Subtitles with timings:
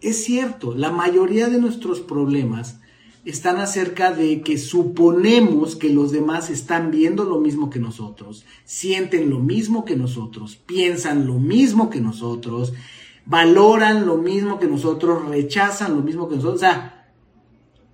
[0.00, 2.80] es cierto, la mayoría de nuestros problemas
[3.24, 9.28] están acerca de que suponemos que los demás están viendo lo mismo que nosotros, sienten
[9.28, 12.72] lo mismo que nosotros, piensan lo mismo que nosotros,
[13.26, 16.56] valoran lo mismo que nosotros, rechazan lo mismo que nosotros.
[16.56, 17.12] O sea,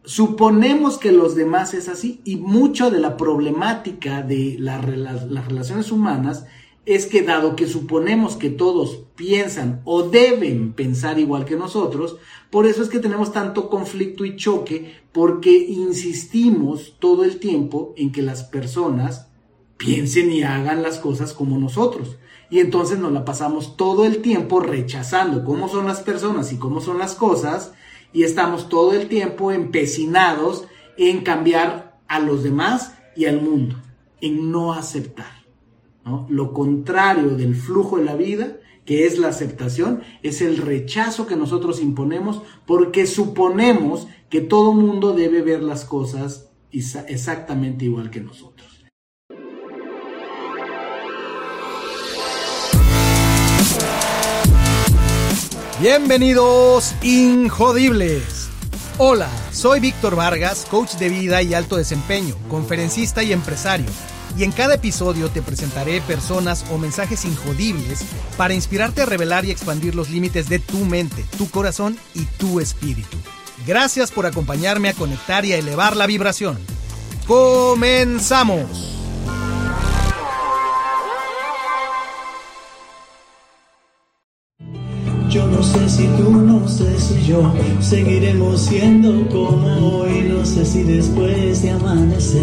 [0.05, 6.47] suponemos que los demás es así y mucho de la problemática de las relaciones humanas
[6.87, 12.17] es que dado que suponemos que todos piensan o deben pensar igual que nosotros,
[12.49, 18.13] por eso es que tenemos tanto conflicto y choque, porque insistimos todo el tiempo en
[18.13, 19.29] que las personas
[19.77, 22.19] piensen y hagan las cosas como nosotros.
[22.51, 26.81] Y entonces nos la pasamos todo el tiempo rechazando cómo son las personas y cómo
[26.81, 27.73] son las cosas,
[28.13, 30.65] y estamos todo el tiempo empecinados
[30.97, 33.75] en cambiar a los demás y al mundo,
[34.21, 35.36] en no aceptar.
[36.29, 41.35] Lo contrario del flujo de la vida, que es la aceptación, es el rechazo que
[41.35, 48.85] nosotros imponemos porque suponemos que todo mundo debe ver las cosas exactamente igual que nosotros.
[55.81, 58.49] Bienvenidos, Injodibles.
[58.99, 63.87] Hola, soy Víctor Vargas, coach de vida y alto desempeño, conferencista y empresario
[64.39, 68.05] y en cada episodio te presentaré personas o mensajes injodibles
[68.37, 72.61] para inspirarte a revelar y expandir los límites de tu mente, tu corazón y tu
[72.61, 73.17] espíritu.
[73.67, 76.59] Gracias por acompañarme a conectar y a elevar la vibración.
[77.27, 78.93] ¡Comenzamos!
[85.29, 90.26] Yo no sé si tú, no sé si yo seguiremos siendo como hoy.
[90.65, 92.41] Si después de amanecer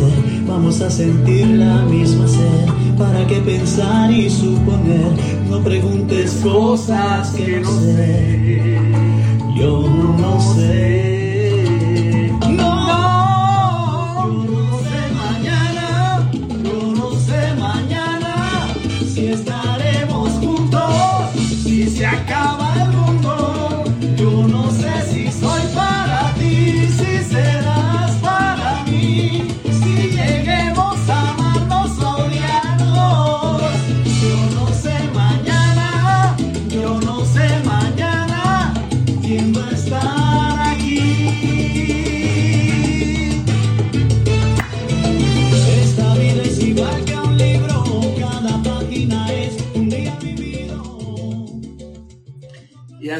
[0.47, 2.67] vamos a sentir la misma sed.
[2.97, 5.11] ¿Para qué pensar y suponer?
[5.49, 8.79] No preguntes cosas que no sé.
[9.57, 9.89] Yo
[10.19, 11.12] no sé.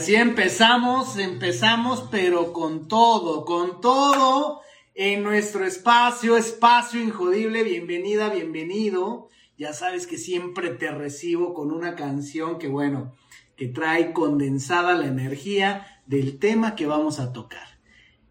[0.04, 4.60] Así empezamos, empezamos, pero con todo, con todo
[4.96, 7.64] en nuestro espacio, espacio injodible.
[7.64, 9.30] Bienvenida, bienvenido.
[9.58, 13.14] Ya sabes que siempre te recibo con una canción que, bueno,
[13.56, 17.80] que trae condensada la energía del tema que vamos a tocar.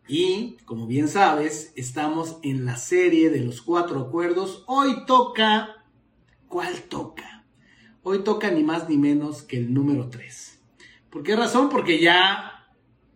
[0.07, 4.63] Y, como bien sabes, estamos en la serie de los cuatro acuerdos.
[4.67, 5.87] Hoy toca...
[6.49, 7.47] ¿Cuál toca?
[8.03, 10.52] Hoy toca ni más ni menos que el número tres.
[11.13, 11.69] ¿Por qué razón?
[11.69, 12.65] Porque ya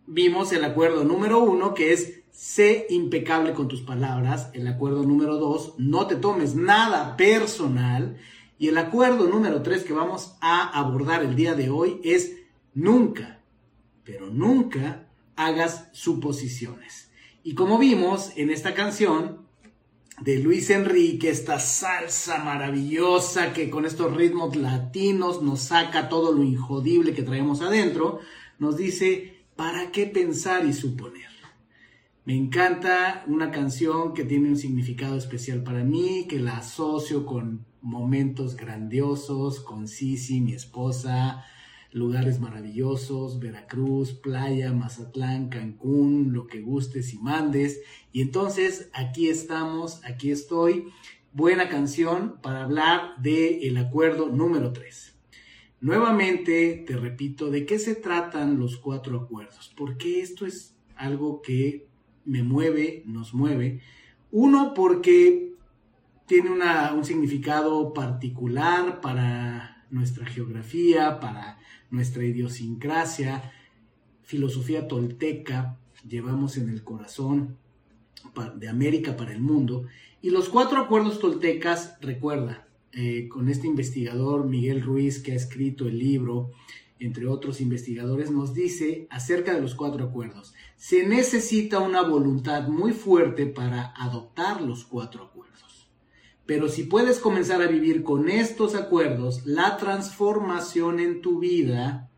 [0.05, 4.51] vimos el acuerdo número uno, que es sé impecable con tus palabras.
[4.53, 8.17] El acuerdo número dos, no te tomes nada personal.
[8.59, 12.37] Y el acuerdo número tres que vamos a abordar el día de hoy es
[12.75, 13.39] nunca,
[14.03, 17.09] pero nunca hagas suposiciones.
[17.41, 19.46] Y como vimos en esta canción,
[20.21, 26.43] de Luis Enrique, esta salsa maravillosa que con estos ritmos latinos nos saca todo lo
[26.43, 28.19] injodible que traemos adentro,
[28.57, 31.27] nos dice, ¿para qué pensar y suponer?
[32.25, 37.65] Me encanta una canción que tiene un significado especial para mí, que la asocio con
[37.81, 41.45] momentos grandiosos, con Sisi, mi esposa,
[41.97, 47.81] lugares maravillosos, Veracruz, playa, Mazatlán, Cancún, lo que gustes y mandes.
[48.11, 50.87] Y entonces aquí estamos, aquí estoy.
[51.33, 55.15] Buena canción para hablar del el acuerdo número 3.
[55.81, 59.73] Nuevamente te repito, ¿de qué se tratan los cuatro acuerdos?
[59.75, 61.87] Porque esto es algo que
[62.25, 63.81] me mueve, nos mueve.
[64.31, 65.53] Uno, porque
[66.25, 71.56] tiene un significado particular para nuestra geografía, para
[71.89, 73.51] nuestra idiosincrasia,
[74.23, 77.57] filosofía tolteca, llevamos en el corazón
[78.55, 79.85] de América para el mundo.
[80.21, 85.87] Y los cuatro acuerdos toltecas, recuerda, eh, con este investigador Miguel Ruiz que ha escrito
[85.87, 86.51] el libro,
[86.99, 90.53] entre otros investigadores, nos dice acerca de los cuatro acuerdos.
[90.77, 95.66] Se necesita una voluntad muy fuerte para adoptar los cuatro acuerdos.
[96.47, 102.09] Pero si puedes comenzar a vivir con estos acuerdos, la transformación en tu vida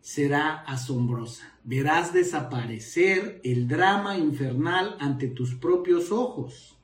[0.00, 1.56] será asombrosa.
[1.62, 6.76] Verás desaparecer el drama infernal ante tus propios ojos.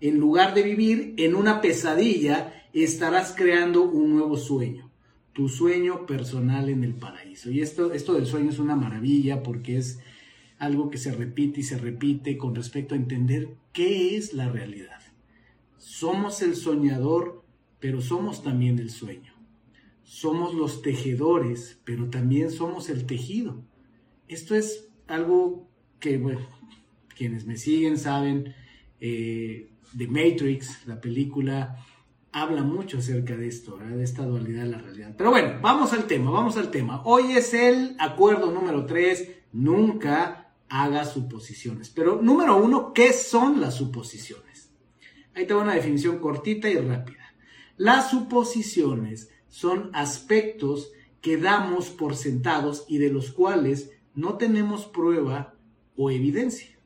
[0.00, 4.90] En lugar de vivir en una pesadilla, estarás creando un nuevo sueño,
[5.34, 7.50] tu sueño personal en el paraíso.
[7.50, 10.00] Y esto, esto del sueño es una maravilla porque es
[10.58, 15.01] algo que se repite y se repite con respecto a entender qué es la realidad.
[15.82, 17.42] Somos el soñador,
[17.80, 19.32] pero somos también el sueño.
[20.04, 23.64] Somos los tejedores, pero también somos el tejido.
[24.28, 25.68] Esto es algo
[25.98, 26.38] que, bueno,
[27.16, 28.54] quienes me siguen saben,
[29.00, 31.84] eh, de Matrix, la película,
[32.30, 35.16] habla mucho acerca de esto, de esta dualidad de la realidad.
[35.18, 37.02] Pero bueno, vamos al tema, vamos al tema.
[37.04, 41.90] Hoy es el acuerdo número 3, nunca haga suposiciones.
[41.90, 44.51] Pero número uno, ¿qué son las suposiciones?
[45.34, 47.34] Ahí tengo una definición cortita y rápida.
[47.76, 55.54] Las suposiciones son aspectos que damos por sentados y de los cuales no tenemos prueba
[55.96, 56.78] o evidencia.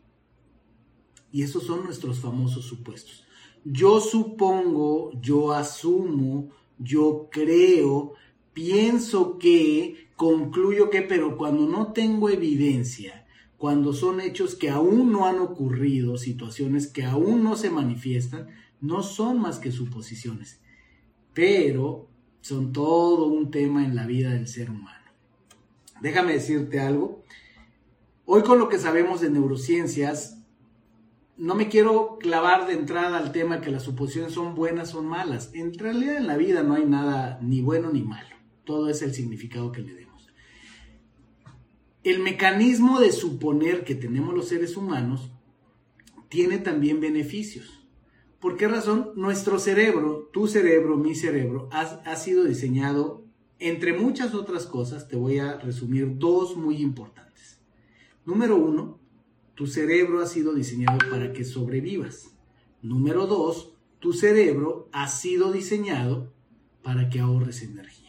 [1.33, 3.25] Y esos son nuestros famosos supuestos.
[3.65, 8.15] Yo supongo, yo asumo, yo creo,
[8.53, 13.26] pienso que, concluyo que, pero cuando no tengo evidencia,
[13.59, 18.49] cuando son hechos que aún no han ocurrido, situaciones que aún no se manifiestan,
[18.81, 20.61] no son más que suposiciones,
[21.33, 22.09] pero
[22.41, 25.05] son todo un tema en la vida del ser humano.
[26.01, 27.25] Déjame decirte algo.
[28.27, 30.43] Hoy con lo que sabemos de neurociencias,
[31.37, 35.51] no me quiero clavar de entrada al tema que las suposiciones son buenas o malas.
[35.55, 38.37] En realidad en la vida no hay nada ni bueno ni malo.
[38.65, 40.06] Todo es el significado que le demos.
[42.07, 45.33] El mecanismo de suponer que tenemos los seres humanos
[46.29, 47.85] tiene también beneficios.
[48.39, 49.11] ¿Por qué razón?
[49.17, 53.25] Nuestro cerebro, tu cerebro, mi cerebro, ha, sido diseñado,
[53.59, 57.59] entre muchas otras cosas, te voy a resumir dos muy importantes.
[58.25, 59.01] Número uno,
[59.57, 62.37] tu cerebro ha sido diseñado para que sobrevivas.
[62.83, 66.33] Número dos, tu cerebro ha sido diseñado
[66.85, 68.06] para que ahorres energía.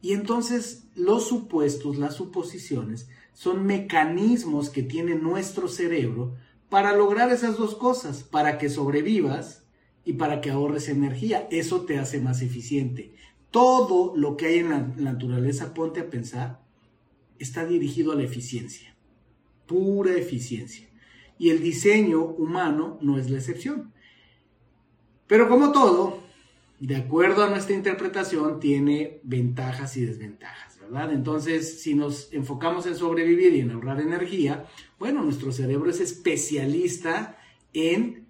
[0.00, 6.34] Y entonces los supuestos, las suposiciones, son mecanismos que tiene nuestro cerebro
[6.68, 9.64] para lograr esas dos cosas, para que sobrevivas
[10.04, 11.48] y para que ahorres energía.
[11.50, 13.14] Eso te hace más eficiente.
[13.50, 16.60] Todo lo que hay en la naturaleza, ponte a pensar,
[17.38, 18.96] está dirigido a la eficiencia,
[19.66, 20.88] pura eficiencia.
[21.38, 23.92] Y el diseño humano no es la excepción.
[25.26, 26.20] Pero como todo,
[26.80, 31.12] de acuerdo a nuestra interpretación, tiene ventajas y desventajas, ¿verdad?
[31.12, 34.66] Entonces, si nos enfocamos en sobrevivir y en ahorrar energía,
[34.98, 37.36] bueno, nuestro cerebro es especialista
[37.72, 38.26] en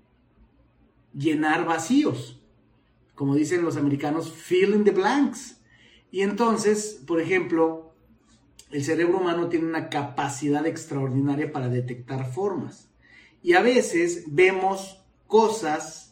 [1.15, 2.41] llenar vacíos,
[3.15, 5.61] como dicen los americanos, fill in the blanks.
[6.11, 7.93] Y entonces, por ejemplo,
[8.71, 12.89] el cerebro humano tiene una capacidad extraordinaria para detectar formas.
[13.43, 16.08] Y a veces vemos cosas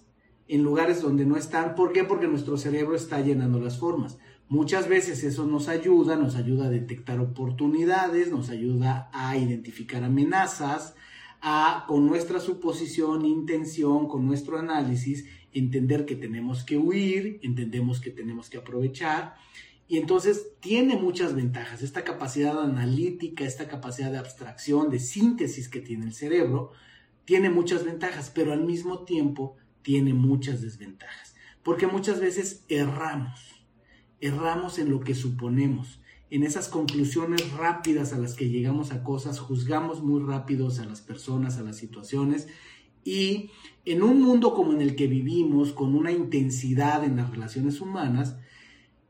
[0.49, 1.75] en lugares donde no están.
[1.75, 2.05] ¿Por qué?
[2.05, 4.19] Porque nuestro cerebro está llenando las formas.
[4.49, 10.95] Muchas veces eso nos ayuda, nos ayuda a detectar oportunidades, nos ayuda a identificar amenazas,
[11.41, 18.11] a con nuestra suposición, intención, con nuestro análisis, entender que tenemos que huir, entendemos que
[18.11, 19.35] tenemos que aprovechar.
[19.89, 21.83] Y entonces tiene muchas ventajas.
[21.83, 26.71] Esta capacidad analítica, esta capacidad de abstracción, de síntesis que tiene el cerebro,
[27.25, 33.39] tiene muchas ventajas, pero al mismo tiempo tiene muchas desventajas, porque muchas veces erramos,
[34.21, 39.39] erramos en lo que suponemos, en esas conclusiones rápidas a las que llegamos a cosas,
[39.39, 42.49] juzgamos muy rápidos a las personas, a las situaciones,
[43.05, 43.53] y
[43.85, 48.37] en un mundo como en el que vivimos, con una intensidad en las relaciones humanas,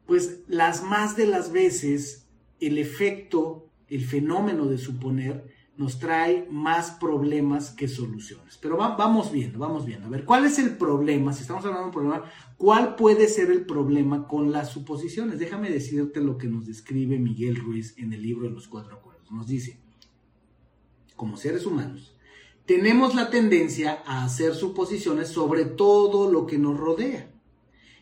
[0.04, 2.28] pues las más de las veces
[2.60, 8.58] el efecto, el fenómeno de suponer, nos trae más problemas que soluciones.
[8.60, 10.06] Pero vamos viendo, vamos viendo.
[10.06, 11.32] A ver, ¿cuál es el problema?
[11.32, 12.24] Si estamos hablando de un problema,
[12.56, 15.38] ¿cuál puede ser el problema con las suposiciones?
[15.38, 19.30] Déjame decirte lo que nos describe Miguel Ruiz en el libro de los cuatro acuerdos.
[19.30, 19.78] Nos dice,
[21.14, 22.16] como seres humanos,
[22.64, 27.30] tenemos la tendencia a hacer suposiciones sobre todo lo que nos rodea.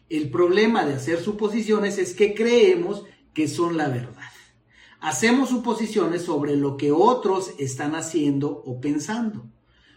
[0.09, 4.14] El problema de hacer suposiciones es que creemos que son la verdad.
[5.05, 9.51] Hacemos suposiciones sobre lo que otros están haciendo o pensando.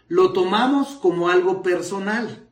[0.06, 2.50] Lo tomamos como algo personal.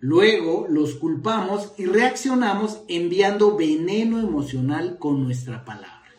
[0.00, 6.12] Luego los culpamos y reaccionamos enviando veneno emocional con nuestra palabra.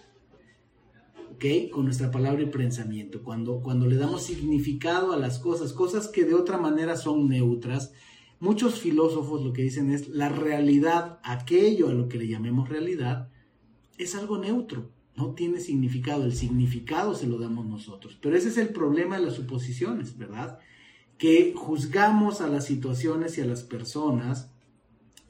[1.35, 1.69] ¿Ok?
[1.71, 3.21] Con nuestra palabra y pensamiento.
[3.21, 7.93] Cuando, cuando le damos significado a las cosas, cosas que de otra manera son neutras,
[8.39, 13.29] muchos filósofos lo que dicen es la realidad, aquello a lo que le llamemos realidad,
[13.99, 18.17] es algo neutro no tiene significado, el significado se lo damos nosotros.
[18.21, 20.59] Pero ese es el problema de las suposiciones, ¿verdad?
[21.17, 24.51] Que juzgamos a las situaciones y a las personas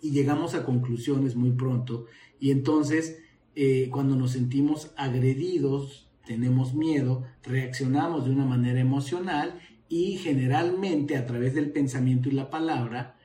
[0.01, 2.05] y llegamos a conclusiones muy pronto
[2.39, 3.19] y entonces
[3.55, 11.25] eh, cuando nos sentimos agredidos, tenemos miedo, reaccionamos de una manera emocional y generalmente a
[11.25, 13.17] través del pensamiento y la palabra,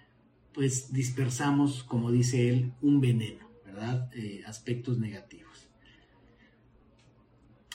[0.52, 4.10] pues dispersamos, como dice él, un veneno, ¿verdad?
[4.14, 5.49] Eh, aspectos negativos.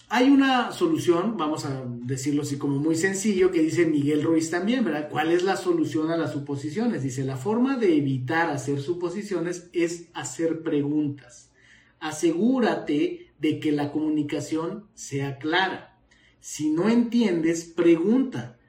[0.07, 4.85] Hay una solución, vamos a decirlo así como muy sencillo, que dice Miguel Ruiz también,
[4.85, 5.09] ¿verdad?
[5.09, 7.01] ¿Cuál es la solución a las suposiciones?
[7.01, 11.51] Dice, la forma de evitar hacer suposiciones es hacer preguntas.
[11.99, 15.97] Asegúrate de que la comunicación sea clara.
[16.39, 18.59] Si no entiendes, pregunta.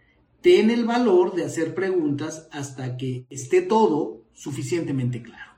[0.40, 5.52] Ten el valor de hacer preguntas hasta que esté todo suficientemente claro.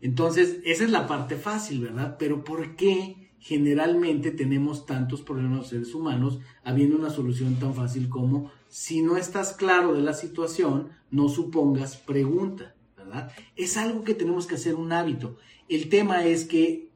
[0.00, 2.16] Entonces, esa es la parte fácil, ¿verdad?
[2.18, 8.08] Pero ¿por qué generalmente tenemos tantos problemas los seres humanos habiendo una solución tan fácil
[8.08, 13.32] como si no estás claro de la situación, no supongas pregunta, ¿verdad?
[13.56, 15.38] Es algo que tenemos que hacer un hábito.
[15.68, 16.90] El tema es que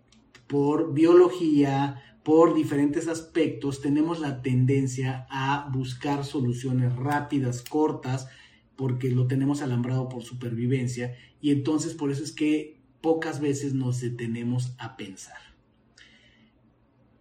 [0.46, 8.28] por biología, por diferentes aspectos, tenemos la tendencia a buscar soluciones rápidas, cortas,
[8.76, 14.00] porque lo tenemos alambrado por supervivencia y entonces por eso es que pocas veces nos
[14.00, 15.43] detenemos a pensar.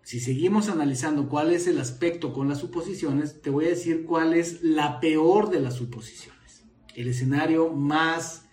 [0.04, 4.34] Si seguimos analizando cuál es el aspecto con las suposiciones, te voy a decir cuál
[4.34, 8.50] es la peor de las suposiciones, el escenario más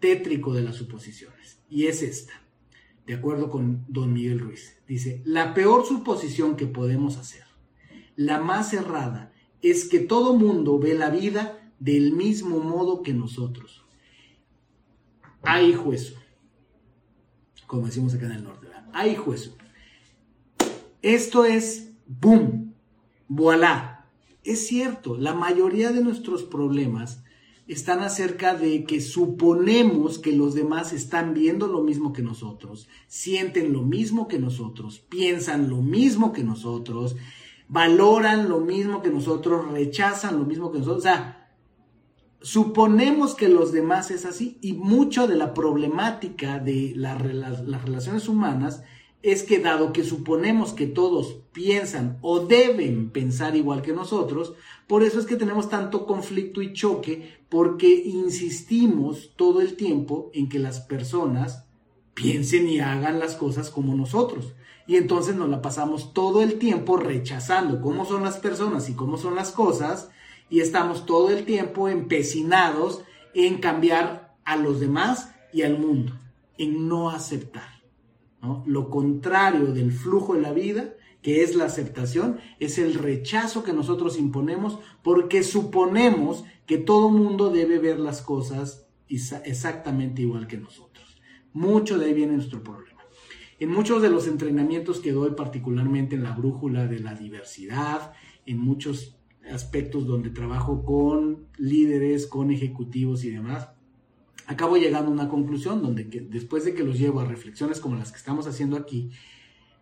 [0.00, 1.60] tétrico de las suposiciones.
[1.68, 2.32] Y es esta,
[3.06, 4.78] de acuerdo con don Miguel Ruiz.
[4.88, 7.44] Dice, la peor suposición que podemos hacer,
[8.16, 13.84] la más errada, es que todo mundo ve la vida del mismo modo que nosotros.
[15.42, 16.14] Hay juez,
[17.66, 19.52] como decimos acá en el norte, hay juez.
[21.08, 22.74] Esto es, boom,
[23.28, 24.04] voilà.
[24.44, 27.22] Es cierto, la mayoría de nuestros problemas
[27.66, 33.72] están acerca de que suponemos que los demás están viendo lo mismo que nosotros, sienten
[33.72, 37.16] lo mismo que nosotros, piensan lo mismo que nosotros,
[37.68, 40.98] valoran lo mismo que nosotros, rechazan lo mismo que nosotros.
[40.98, 41.48] O sea,
[42.42, 48.82] suponemos que los demás es así y mucho de la problemática de las relaciones humanas
[49.22, 54.54] es que dado que suponemos que todos piensan o deben pensar igual que nosotros,
[54.86, 60.48] por eso es que tenemos tanto conflicto y choque, porque insistimos todo el tiempo en
[60.48, 61.66] que las personas
[62.14, 64.54] piensen y hagan las cosas como nosotros.
[64.86, 69.18] Y entonces nos la pasamos todo el tiempo rechazando cómo son las personas y cómo
[69.18, 70.10] son las cosas,
[70.48, 73.02] y estamos todo el tiempo empecinados
[73.34, 76.14] en cambiar a los demás y al mundo,
[76.56, 77.77] en no aceptar.
[78.66, 83.72] Lo contrario del flujo de la vida, que es la aceptación, es el rechazo que
[83.72, 91.20] nosotros imponemos porque suponemos que todo mundo debe ver las cosas exactamente igual que nosotros.
[91.52, 93.02] Mucho de ahí viene nuestro problema.
[93.58, 98.12] En muchos de los entrenamientos que doy, particularmente en la brújula de la diversidad,
[98.46, 99.18] en muchos
[99.50, 103.70] aspectos donde trabajo con líderes, con ejecutivos y demás,
[104.48, 108.10] acabo llegando a una conclusión donde después de que los llevo a reflexiones como las
[108.10, 109.10] que estamos haciendo aquí,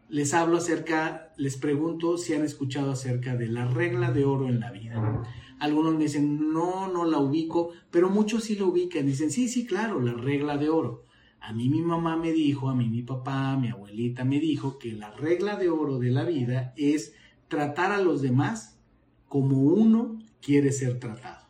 [0.08, 4.58] les hablo acerca, les pregunto si han escuchado acerca de la regla de oro en
[4.60, 5.22] la vida.
[5.60, 9.06] Algunos me dicen, no, no la ubico, pero muchos sí la ubican.
[9.06, 11.04] Dicen, sí, sí, claro, la regla de oro.
[11.40, 14.92] A mí mi mamá me dijo, a mí mi papá, mi abuelita me dijo que
[14.92, 17.14] la regla de oro de la vida es
[17.46, 18.80] tratar a los demás
[19.28, 21.45] como uno quiere ser tratado.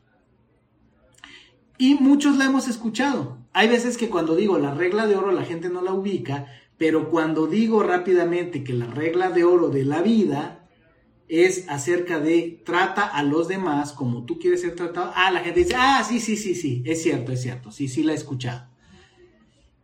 [1.78, 3.38] Y muchos la hemos escuchado.
[3.52, 6.46] Hay veces que cuando digo la regla de oro la gente no la ubica,
[6.78, 10.68] pero cuando digo rápidamente que la regla de oro de la vida
[11.28, 15.60] es acerca de trata a los demás como tú quieres ser tratado, ah, la gente
[15.60, 18.68] dice, ah, sí, sí, sí, sí, es cierto, es cierto, sí, sí la he escuchado.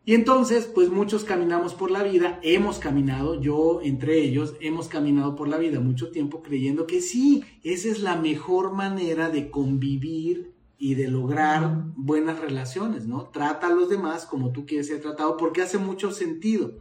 [0.04, 5.37] Y entonces, pues muchos caminamos por la vida, hemos caminado, yo entre ellos, hemos caminado
[5.37, 10.51] por la vida mucho tiempo creyendo que sí, esa es la mejor manera de convivir
[10.84, 13.28] y de lograr buenas relaciones, ¿no?
[13.28, 16.76] Trata a los demás como tú quieres ser tratado porque hace mucho sentido.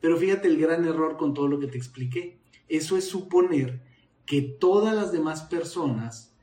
[0.00, 2.40] Pero fíjate el gran error con todo lo que te expliqué.
[2.66, 3.84] Eso es suponer
[4.24, 6.34] que todas las demás personas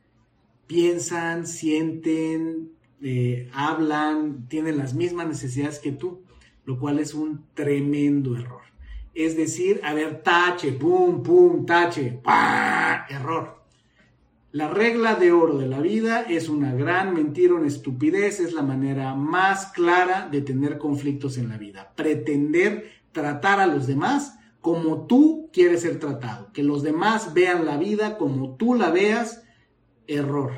[0.65, 6.23] piensan, sienten, eh, hablan, tienen las mismas necesidades que tú,
[6.63, 8.61] lo cual es un tremendo error.
[9.13, 13.07] Es decir, a ver, tache, pum, pum, tache, ¡pah!
[13.09, 13.62] error.
[14.53, 18.61] La regla de oro de la vida es una gran mentira, una estupidez, es la
[18.61, 21.91] manera más clara de tener conflictos en la vida.
[21.95, 26.53] Pretender tratar a los demás como tú quieres ser tratado.
[26.53, 29.43] Que los demás vean la vida como tú la veas,
[30.05, 30.51] error.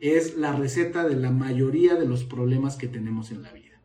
[0.00, 3.80] Es la receta de la mayoría de los problemas que tenemos en la vida.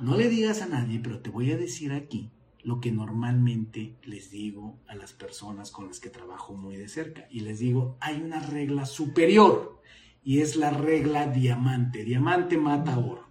[0.00, 2.32] No le digas a nadie, pero te voy a decir aquí
[2.62, 7.26] lo que normalmente les digo a las personas con las que trabajo muy de cerca.
[7.30, 9.80] Y les digo, hay una regla superior
[10.22, 12.04] y es la regla diamante.
[12.04, 13.28] Diamante mata oro.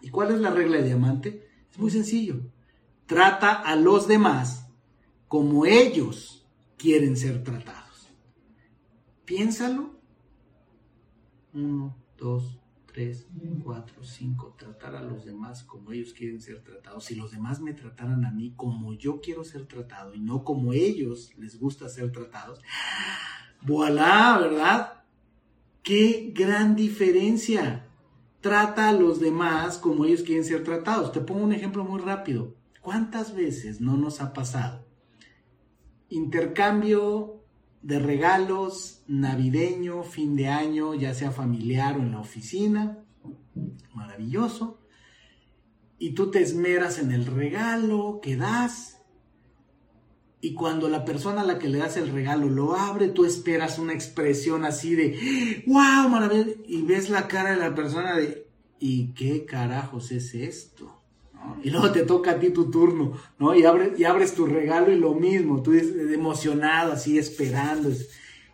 [0.00, 1.48] ¿Y cuál es la regla de diamante?
[1.70, 2.40] Es muy sencillo.
[3.06, 4.68] Trata a los demás
[5.28, 6.46] como ellos
[6.76, 8.08] quieren ser tratados.
[9.24, 9.98] Piénsalo.
[11.54, 12.60] Uno, dos,
[12.94, 13.26] tres,
[13.62, 14.54] cuatro, cinco.
[14.56, 17.04] Tratar a los demás como ellos quieren ser tratados.
[17.04, 20.72] Si los demás me trataran a mí como yo quiero ser tratado y no como
[20.72, 22.60] ellos les gusta ser tratados,
[23.62, 25.02] voilà, ¿verdad?
[25.82, 27.88] Qué gran diferencia
[28.40, 31.10] trata a los demás como ellos quieren ser tratados.
[31.10, 32.54] Te pongo un ejemplo muy rápido.
[32.80, 34.86] ¿Cuántas veces no nos ha pasado?
[36.10, 37.33] Intercambio
[37.84, 43.04] de regalos navideño, fin de año, ya sea familiar o en la oficina.
[43.92, 44.80] Maravilloso.
[45.98, 49.02] Y tú te esmeras en el regalo que das.
[50.40, 53.78] Y cuando la persona a la que le das el regalo lo abre, tú esperas
[53.78, 56.60] una expresión así de, wow, maravilloso.
[56.66, 58.48] Y ves la cara de la persona de,
[58.78, 61.03] ¿y qué carajos es esto?
[61.62, 63.54] Y luego te toca a ti tu turno, ¿no?
[63.54, 67.90] Y abres, y abres tu regalo y lo mismo, tú emocionado, así esperando.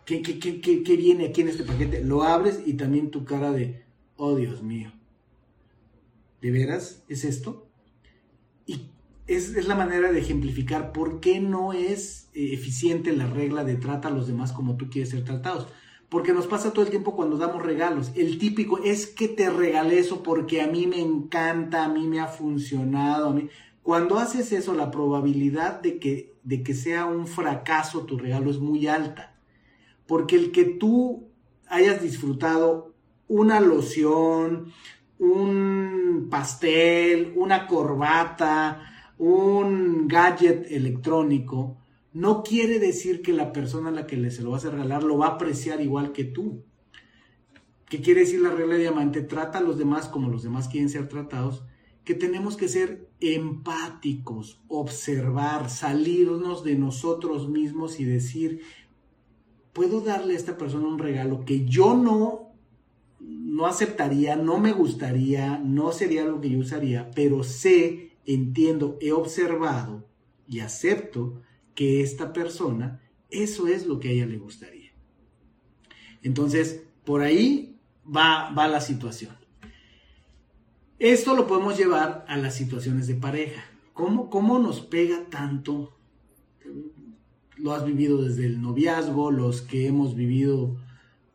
[0.05, 2.03] ¿Qué, qué, qué, ¿Qué viene aquí en este paquete?
[2.03, 3.83] Lo abres y también tu cara de,
[4.17, 4.91] oh Dios mío.
[6.41, 7.67] ¿De veras es esto?
[8.65, 8.89] Y
[9.27, 14.07] es, la manera de ejemplificar por qué no es eh, eficiente la regla de trata
[14.07, 15.67] a los demás como tú quieres ser tratados.
[16.11, 18.11] Porque nos pasa todo el tiempo cuando damos regalos.
[18.15, 22.19] El típico es que te regalé eso porque a mí me encanta, a mí me
[22.19, 23.29] ha funcionado.
[23.29, 23.47] A mí...
[23.81, 28.59] Cuando haces eso, la probabilidad de que, de que sea un fracaso tu regalo es
[28.59, 29.37] muy alta.
[30.05, 31.29] Porque el que tú
[31.69, 32.93] hayas disfrutado
[33.29, 34.73] una loción,
[35.17, 41.77] un pastel, una corbata, un gadget electrónico,
[42.13, 45.03] no quiere decir que la persona a la que le se lo vas a regalar
[45.03, 46.63] lo va a apreciar igual que tú.
[47.87, 49.21] ¿Qué quiere decir la regla de diamante?
[49.21, 51.63] Trata a los demás como los demás quieren ser tratados,
[52.03, 58.61] que tenemos que ser empáticos, observar, salirnos de nosotros mismos y decir,
[59.73, 62.51] puedo darle a esta persona un regalo que yo no
[63.21, 69.11] no aceptaría, no me gustaría, no sería lo que yo usaría, pero sé entiendo, he
[69.11, 70.07] observado
[70.47, 71.41] y acepto
[71.81, 74.91] que esta persona, eso es lo que a ella le gustaría.
[76.21, 79.35] Entonces, por ahí va, va la situación.
[80.99, 83.63] Esto lo podemos llevar a las situaciones de pareja.
[83.93, 85.97] ¿Cómo, ¿Cómo nos pega tanto?
[87.57, 90.77] Lo has vivido desde el noviazgo, los que hemos vivido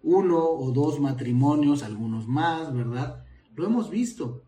[0.04, 3.24] uno o dos matrimonios, algunos más, ¿verdad?
[3.56, 4.44] Lo hemos visto.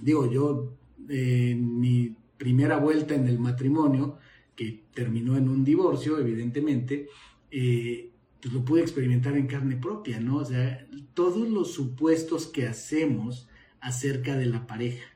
[0.00, 0.72] Digo, yo
[1.08, 4.18] en mi primera vuelta en el matrimonio,
[4.56, 7.08] que terminó en un divorcio, evidentemente,
[7.50, 10.38] eh, pues lo pude experimentar en carne propia, ¿no?
[10.38, 13.48] O sea, todos los supuestos que hacemos
[13.80, 15.06] acerca de la pareja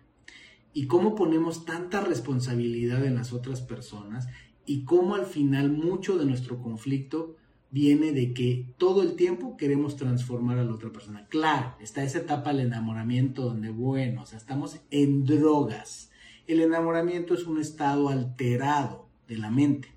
[0.72, 4.28] y cómo ponemos tanta responsabilidad en las otras personas
[4.66, 7.36] y cómo al final mucho de nuestro conflicto
[7.70, 11.26] viene de que todo el tiempo queremos transformar a la otra persona.
[11.28, 16.10] Claro, está esa etapa del enamoramiento donde, bueno, o sea, estamos en drogas.
[16.46, 19.88] El enamoramiento es un estado alterado de la mente,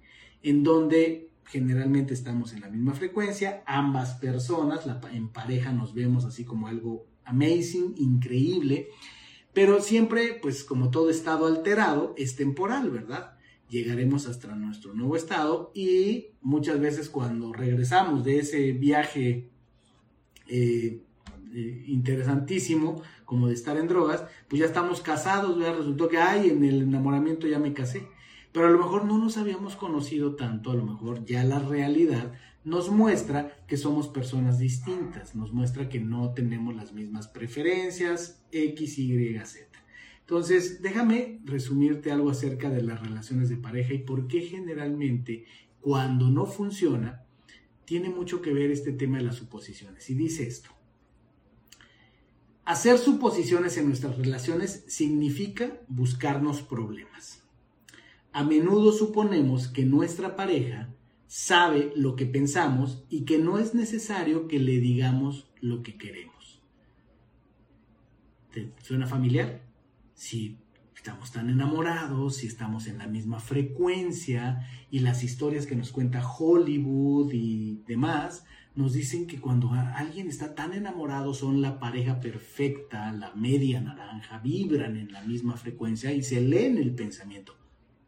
[0.43, 6.45] en donde generalmente estamos en la misma frecuencia, ambas personas, en pareja nos vemos así
[6.45, 8.87] como algo amazing, increíble,
[9.51, 13.33] pero siempre, pues como todo estado alterado, es temporal, ¿verdad?
[13.73, 19.49] llegaremos hasta nuestro nuevo estado y muchas veces cuando regresamos de ese viaje
[20.47, 21.01] eh,
[21.55, 26.63] eh, interesantísimo como de estar en drogas, pues ya estamos casados, resultó que, ay, en
[26.63, 28.07] el enamoramiento ya me casé,
[28.53, 32.31] pero a lo mejor no nos habíamos conocido tanto, a lo mejor ya la realidad
[32.63, 38.99] nos muestra que somos personas distintas, nos muestra que no tenemos las mismas preferencias, X,
[38.99, 39.67] Y, Z.
[40.21, 45.45] Entonces, déjame resumirte algo acerca de las relaciones de pareja y por qué generalmente
[45.81, 47.25] cuando no funciona,
[47.83, 50.09] tiene mucho que ver este tema de las suposiciones.
[50.09, 50.69] Y dice esto.
[52.63, 57.42] Hacer suposiciones en nuestras relaciones significa buscarnos problemas.
[58.33, 60.89] A menudo suponemos que nuestra pareja
[61.27, 66.59] sabe lo que pensamos y que no es necesario que le digamos lo que queremos.
[68.51, 69.61] ¿Te suena familiar?
[70.15, 70.57] Si
[70.95, 76.27] estamos tan enamorados, si estamos en la misma frecuencia y las historias que nos cuenta
[76.27, 83.11] Hollywood y demás nos dicen que cuando alguien está tan enamorado son la pareja perfecta,
[83.11, 87.55] la media naranja, vibran en la misma frecuencia y se leen el pensamiento.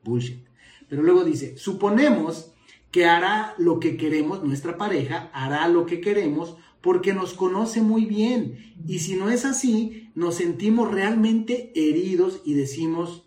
[0.05, 0.45] Bullshit.
[0.87, 2.53] Pero luego dice, suponemos
[2.91, 8.05] que hará lo que queremos, nuestra pareja hará lo que queremos porque nos conoce muy
[8.05, 8.75] bien.
[8.87, 13.25] Y si no es así, nos sentimos realmente heridos y decimos,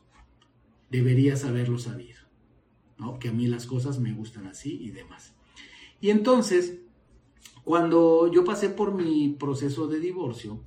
[0.90, 2.20] deberías haberlo sabido.
[2.98, 3.18] ¿no?
[3.18, 5.34] Que a mí las cosas me gustan así y demás.
[6.00, 6.78] Y entonces,
[7.64, 10.62] cuando yo pasé por mi proceso de divorcio,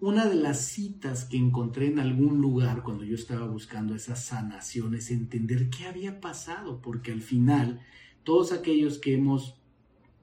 [0.00, 4.94] una de las citas que encontré en algún lugar cuando yo estaba buscando esa sanación
[4.94, 7.80] es entender qué había pasado, porque al final
[8.22, 9.56] todos aquellos que hemos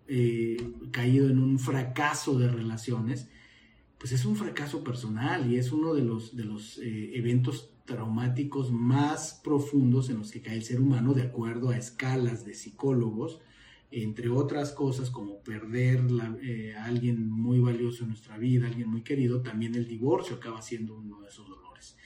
[0.08, 0.58] eh,
[0.92, 3.28] caído en un fracaso de relaciones,
[3.98, 8.72] pues es un fracaso personal y es uno de los, de los eh, eventos traumáticos
[8.72, 13.42] más profundos en los que cae el ser humano de acuerdo a escalas de psicólogos
[13.92, 16.02] entre otras cosas como perder
[16.42, 20.62] eh, a alguien muy valioso en nuestra vida, alguien muy querido, también el divorcio acaba
[20.62, 21.98] siendo uno de esos dolores.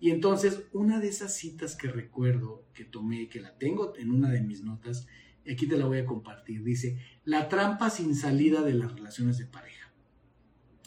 [0.00, 4.30] Y entonces, una de esas citas que recuerdo, que tomé, que la tengo en una
[4.30, 5.06] de mis notas,
[5.50, 9.46] aquí te la voy a compartir, dice, la trampa sin salida de las relaciones de
[9.46, 9.92] pareja.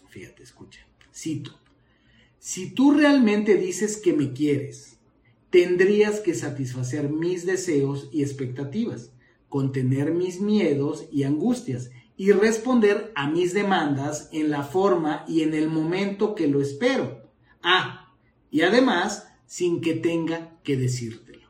[0.09, 1.59] Fíjate, escucha, cito,
[2.39, 4.97] si tú realmente dices que me quieres,
[5.49, 9.11] tendrías que satisfacer mis deseos y expectativas
[9.51, 15.53] contener mis miedos y angustias y responder a mis demandas en la forma y en
[15.53, 17.29] el momento que lo espero.
[17.61, 18.15] Ah,
[18.49, 21.49] y además sin que tenga que decírtelo.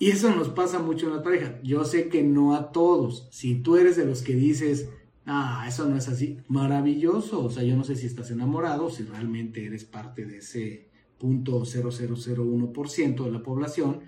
[0.00, 1.60] Y eso nos pasa mucho en la pareja.
[1.62, 3.28] Yo sé que no a todos.
[3.30, 4.88] Si tú eres de los que dices,
[5.24, 7.44] ah, eso no es así, maravilloso.
[7.44, 11.60] O sea, yo no sé si estás enamorado, si realmente eres parte de ese punto
[11.60, 14.00] 0001% de la población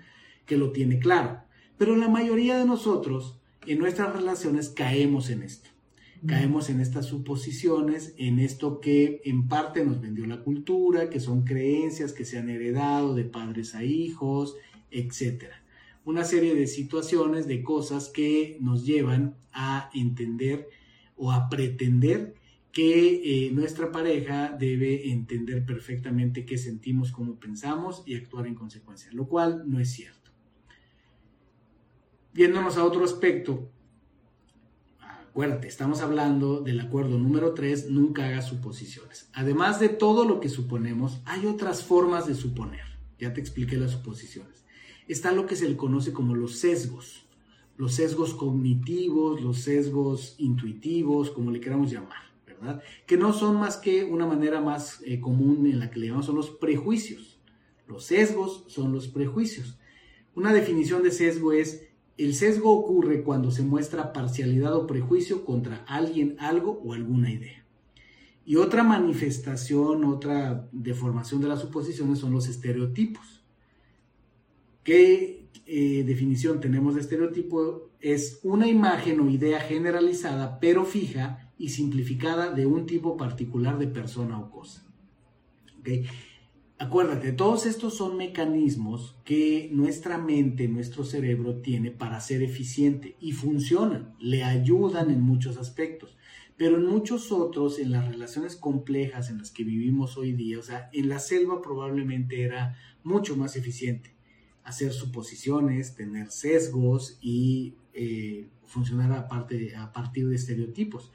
[0.45, 1.43] que lo tiene claro.
[1.81, 5.71] Pero la mayoría de nosotros en nuestras relaciones caemos en esto.
[6.27, 11.43] Caemos en estas suposiciones, en esto que en parte nos vendió la cultura, que son
[11.43, 14.57] creencias que se han heredado de padres a hijos,
[14.91, 15.45] etc.
[16.05, 20.69] Una serie de situaciones, de cosas que nos llevan a entender
[21.17, 22.35] o a pretender
[22.71, 29.09] que eh, nuestra pareja debe entender perfectamente qué sentimos, cómo pensamos y actuar en consecuencia,
[29.13, 30.20] lo cual no es cierto.
[32.33, 33.69] Viéndonos a otro aspecto,
[35.01, 39.29] acuérdate, estamos hablando del acuerdo número 3, nunca hagas suposiciones.
[39.33, 42.85] Además de todo lo que suponemos, hay otras formas de suponer.
[43.19, 44.63] Ya te expliqué las suposiciones.
[45.09, 47.25] Está lo que se le conoce como los sesgos.
[47.75, 52.81] Los sesgos cognitivos, los sesgos intuitivos, como le queramos llamar, ¿verdad?
[53.05, 56.27] Que no son más que una manera más eh, común en la que le llamamos
[56.27, 57.39] son los prejuicios.
[57.87, 59.77] Los sesgos son los prejuicios.
[60.33, 61.90] Una definición de sesgo es
[62.23, 67.65] el sesgo ocurre cuando se muestra parcialidad o prejuicio contra alguien, algo o alguna idea.
[68.45, 73.43] Y otra manifestación, otra deformación de las suposiciones son los estereotipos.
[74.83, 77.91] ¿Qué eh, definición tenemos de estereotipo?
[77.99, 83.87] Es una imagen o idea generalizada pero fija y simplificada de un tipo particular de
[83.87, 84.83] persona o cosa.
[85.79, 86.05] ¿Okay?
[86.81, 93.33] Acuérdate, todos estos son mecanismos que nuestra mente, nuestro cerebro tiene para ser eficiente y
[93.33, 96.17] funcionan, le ayudan en muchos aspectos,
[96.57, 100.63] pero en muchos otros, en las relaciones complejas en las que vivimos hoy día, o
[100.63, 104.15] sea, en la selva probablemente era mucho más eficiente
[104.63, 111.11] hacer suposiciones, tener sesgos y eh, funcionar a partir de estereotipos.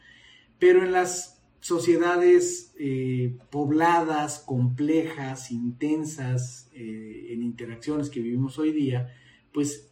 [0.60, 1.35] Pero en las
[1.66, 9.12] sociedades eh, pobladas, complejas, intensas eh, en interacciones que vivimos hoy día,
[9.52, 9.90] pues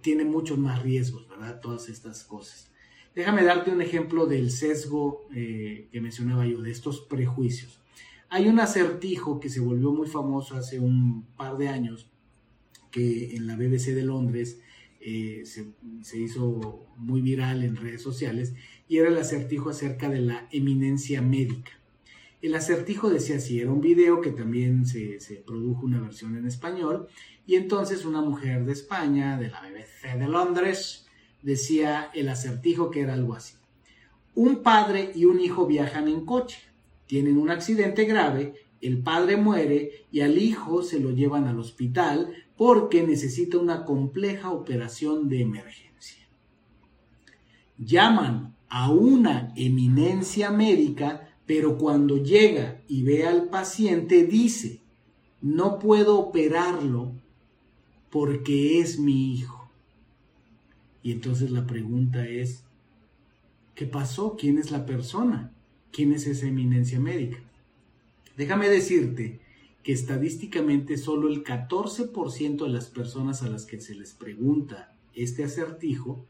[0.00, 1.58] tiene muchos más riesgos, ¿verdad?
[1.60, 2.70] Todas estas cosas.
[3.16, 7.80] Déjame darte un ejemplo del sesgo eh, que mencionaba yo, de estos prejuicios.
[8.28, 12.12] Hay un acertijo que se volvió muy famoso hace un par de años,
[12.92, 14.60] que en la BBC de Londres
[15.00, 15.66] se,
[16.02, 18.54] se, hizo muy viral en redes sociales
[18.88, 21.72] y era el acertijo acerca de la eminencia médica.
[22.42, 27.06] El acertijo decía así, era un video que también se, produjo una versión en español
[27.46, 31.06] y entonces una mujer de España, de la BBC de Londres,
[31.40, 33.54] decía el acertijo que era algo así.
[34.34, 36.58] Un padre y un hijo viajan en coche,
[37.06, 42.34] tienen un accidente grave, el padre muere y al hijo se lo llevan al hospital
[42.56, 46.26] porque necesita una compleja operación de emergencia.
[47.78, 54.80] Llaman a una eminencia médica, pero cuando llega y ve al paciente dice,
[55.42, 57.12] no puedo operarlo
[58.08, 59.68] porque es mi hijo.
[61.02, 62.64] Y entonces la pregunta es,
[63.74, 64.36] ¿qué pasó?
[64.38, 65.52] ¿Quién es la persona?
[65.90, 67.42] ¿Quién es esa eminencia médica?
[68.38, 69.40] Déjame decirte
[69.82, 75.44] que estadísticamente solo el 14% de las personas a las que se les pregunta este
[75.44, 76.24] acertijo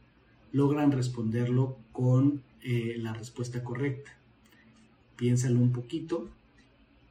[0.53, 4.17] logran responderlo con eh, la respuesta correcta.
[5.17, 6.29] Piénsalo un poquito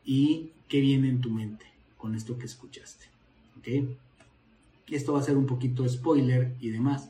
[0.05, 1.65] y qué viene en tu mente
[1.97, 3.05] con esto que escuchaste.
[3.59, 3.89] ¿ok?
[4.87, 7.09] Esto va a ser un poquito spoiler y demás.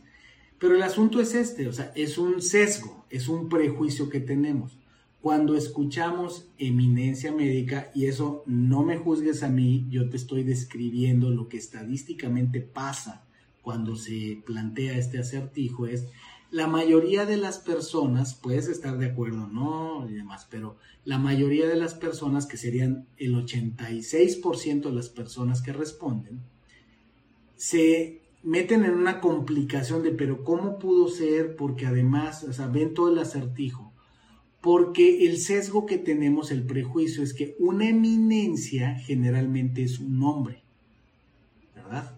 [0.59, 4.77] Pero el asunto es este, o sea, es un sesgo, es un prejuicio que tenemos.
[5.21, 11.29] Cuando escuchamos eminencia médica, y eso no me juzgues a mí, yo te estoy describiendo
[11.29, 13.23] lo que estadísticamente pasa
[13.61, 16.07] cuando se plantea este acertijo, es
[16.49, 21.67] la mayoría de las personas, puedes estar de acuerdo, no y demás, pero la mayoría
[21.67, 26.41] de las personas, que serían el 86% de las personas que responden,
[27.55, 31.55] se meten en una complicación de, pero ¿cómo pudo ser?
[31.55, 33.91] Porque además, o sea, ven todo el acertijo
[34.61, 40.61] porque el sesgo que tenemos, el prejuicio, es que una eminencia generalmente es un hombre,
[41.75, 42.15] ¿verdad?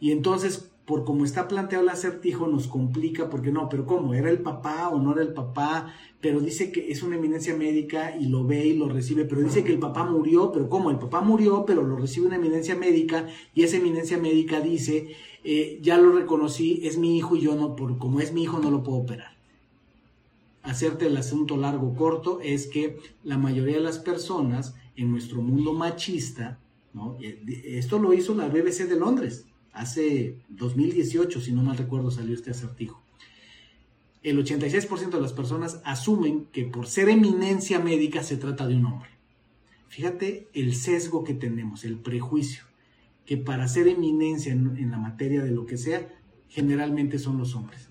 [0.00, 4.14] Y entonces, por como está planteado el acertijo, nos complica, porque no, pero ¿cómo?
[4.14, 5.92] ¿Era el papá o no era el papá?
[6.20, 9.64] Pero dice que es una eminencia médica y lo ve y lo recibe, pero dice
[9.64, 10.90] que el papá murió, pero ¿cómo?
[10.90, 15.08] El papá murió, pero lo recibe una eminencia médica y esa eminencia médica dice,
[15.44, 18.58] eh, ya lo reconocí, es mi hijo y yo no, por como es mi hijo
[18.58, 19.36] no lo puedo operar
[20.66, 25.72] hacerte el asunto largo corto es que la mayoría de las personas en nuestro mundo
[25.72, 26.58] machista,
[26.92, 27.16] ¿no?
[27.20, 29.46] esto lo hizo la BBC de Londres,
[29.76, 33.02] hace 2018, si no mal recuerdo, salió este acertijo.
[34.22, 38.86] El 86% de las personas asumen que por ser eminencia médica se trata de un
[38.86, 39.10] hombre.
[39.88, 42.64] Fíjate el sesgo que tenemos, el prejuicio,
[43.24, 46.08] que para ser eminencia en la materia de lo que sea,
[46.48, 47.88] generalmente son los hombres.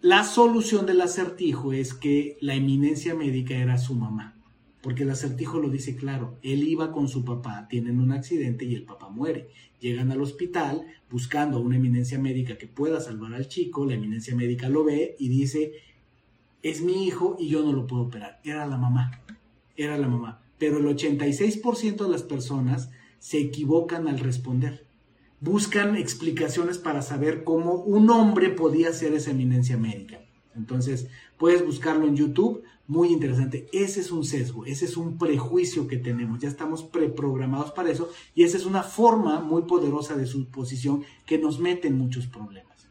[0.00, 4.39] La solución del acertijo es que la eminencia médica era su mamá,
[4.82, 8.74] porque el acertijo lo dice claro, él iba con su papá, tienen un accidente y
[8.74, 9.48] el papá muere.
[9.80, 14.34] Llegan al hospital buscando a una eminencia médica que pueda salvar al chico, la eminencia
[14.34, 15.72] médica lo ve y dice,
[16.62, 18.40] es mi hijo y yo no lo puedo operar.
[18.44, 19.22] Era la mamá,
[19.76, 20.42] era la mamá.
[20.58, 24.90] Pero el 86% de las personas se equivocan al responder
[25.40, 30.20] buscan explicaciones para saber cómo un hombre podía ser esa eminencia médica.
[30.54, 33.68] Entonces, puedes buscarlo en YouTube, muy interesante.
[33.72, 38.10] Ese es un sesgo, ese es un prejuicio que tenemos, ya estamos preprogramados para eso
[38.34, 42.88] y esa es una forma muy poderosa de suposición que nos mete en muchos problemas.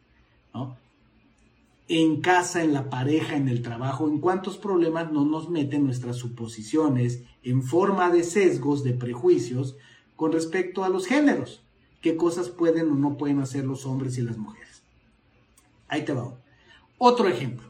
[1.89, 6.15] En casa, en la pareja, en el trabajo, en cuántos problemas no nos meten nuestras
[6.15, 9.75] suposiciones en forma de sesgos, de prejuicios
[10.15, 11.61] con respecto a los géneros
[11.99, 14.81] qué cosas pueden o no pueden hacer los hombres y las mujeres.
[15.89, 16.39] Ahí te va.
[16.97, 17.67] Otro ejemplo,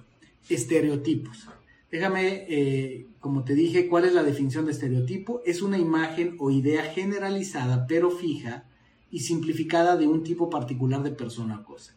[0.48, 1.48] estereotipos.
[1.92, 5.42] Déjame, eh, como te dije, ¿cuál es la definición de estereotipo?
[5.46, 8.66] Es una imagen o idea generalizada, pero fija
[9.10, 11.96] y simplificada de un tipo particular de persona o cosa.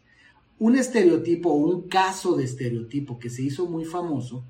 [0.59, 4.45] Un estereotipo o un caso de estereotipo que se hizo muy famoso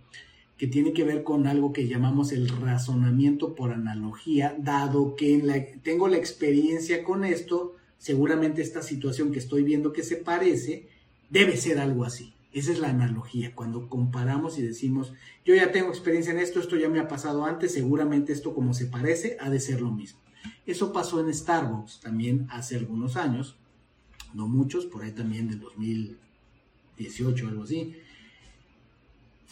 [0.62, 6.06] que tiene que ver con algo que llamamos el razonamiento por analogía, dado que tengo
[6.06, 10.86] la experiencia con esto, seguramente esta situación que estoy viendo que se parece,
[11.30, 12.32] debe ser algo así.
[12.52, 16.76] Esa es la analogía, cuando comparamos y decimos, yo ya tengo experiencia en esto, esto
[16.76, 20.20] ya me ha pasado antes, seguramente esto como se parece, ha de ser lo mismo.
[20.66, 23.56] Eso pasó en Starbucks también hace algunos años,
[24.34, 27.96] no muchos, por ahí también del 2018 o algo así,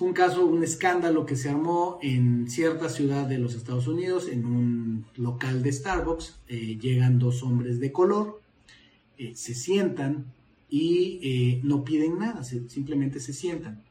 [0.01, 4.29] fue un caso, un escándalo que se armó en cierta ciudad de los Estados Unidos,
[4.29, 6.39] en un local de Starbucks.
[6.49, 8.41] Eh, llegan dos hombres de color,
[9.19, 10.33] eh, se sientan
[10.71, 13.83] y eh, no piden nada, simplemente se sientan.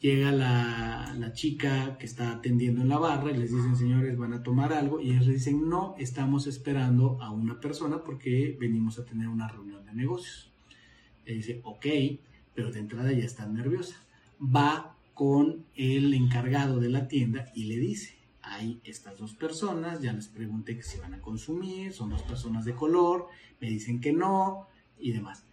[0.00, 4.32] Llega la, la, chica que está atendiendo en la barra y les dicen, señores, van
[4.32, 5.00] a tomar algo.
[5.00, 9.48] Y ellos le dicen, no, estamos esperando a una persona porque venimos a tener una
[9.48, 10.52] reunión de negocios.
[11.26, 11.86] Y dice, ok,
[12.54, 13.96] pero de entrada ya está nerviosa.
[14.40, 20.12] Va con el encargado de la tienda y le dice, hay estas dos personas, ya
[20.12, 23.26] les pregunté que si van a consumir, son dos personas de color,
[23.60, 25.44] me dicen que no y demás.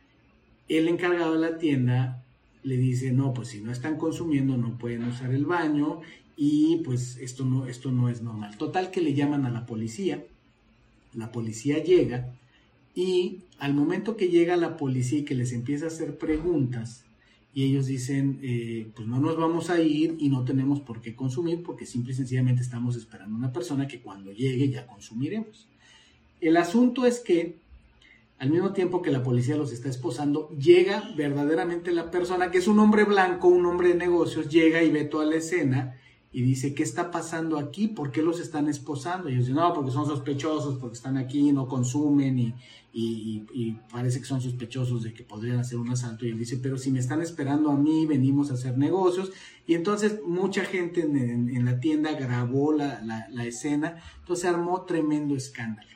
[0.67, 2.23] El encargado de la tienda
[2.63, 6.01] le dice, no, pues si no están consumiendo no pueden usar el baño
[6.35, 8.57] y pues esto no, esto no es normal.
[8.57, 10.23] Total que le llaman a la policía,
[11.13, 12.33] la policía llega
[12.95, 17.05] y al momento que llega la policía y que les empieza a hacer preguntas,
[17.55, 21.15] y ellos dicen, eh, pues no nos vamos a ir y no tenemos por qué
[21.15, 25.65] consumir porque simple y sencillamente estamos esperando una persona que cuando llegue ya consumiremos.
[26.41, 27.55] El asunto es que
[28.37, 32.67] al mismo tiempo que la policía los está esposando, llega verdaderamente la persona, que es
[32.67, 35.95] un hombre blanco, un hombre de negocios, llega y ve toda la escena
[36.35, 37.87] y dice, ¿qué está pasando aquí?
[37.87, 39.29] ¿Por qué los están esposando?
[39.29, 42.53] Y ellos dicen, no, porque son sospechosos, porque están aquí, no consumen
[42.93, 46.25] y, parece que son sospechosos de que podrían hacer un asalto.
[46.25, 49.31] Y él dice, pero si me están esperando a mí, venimos a hacer negocios.
[49.65, 55.94] Y entonces mucha gente en, la tienda grabó la, la escena, entonces armó tremendo escándalo.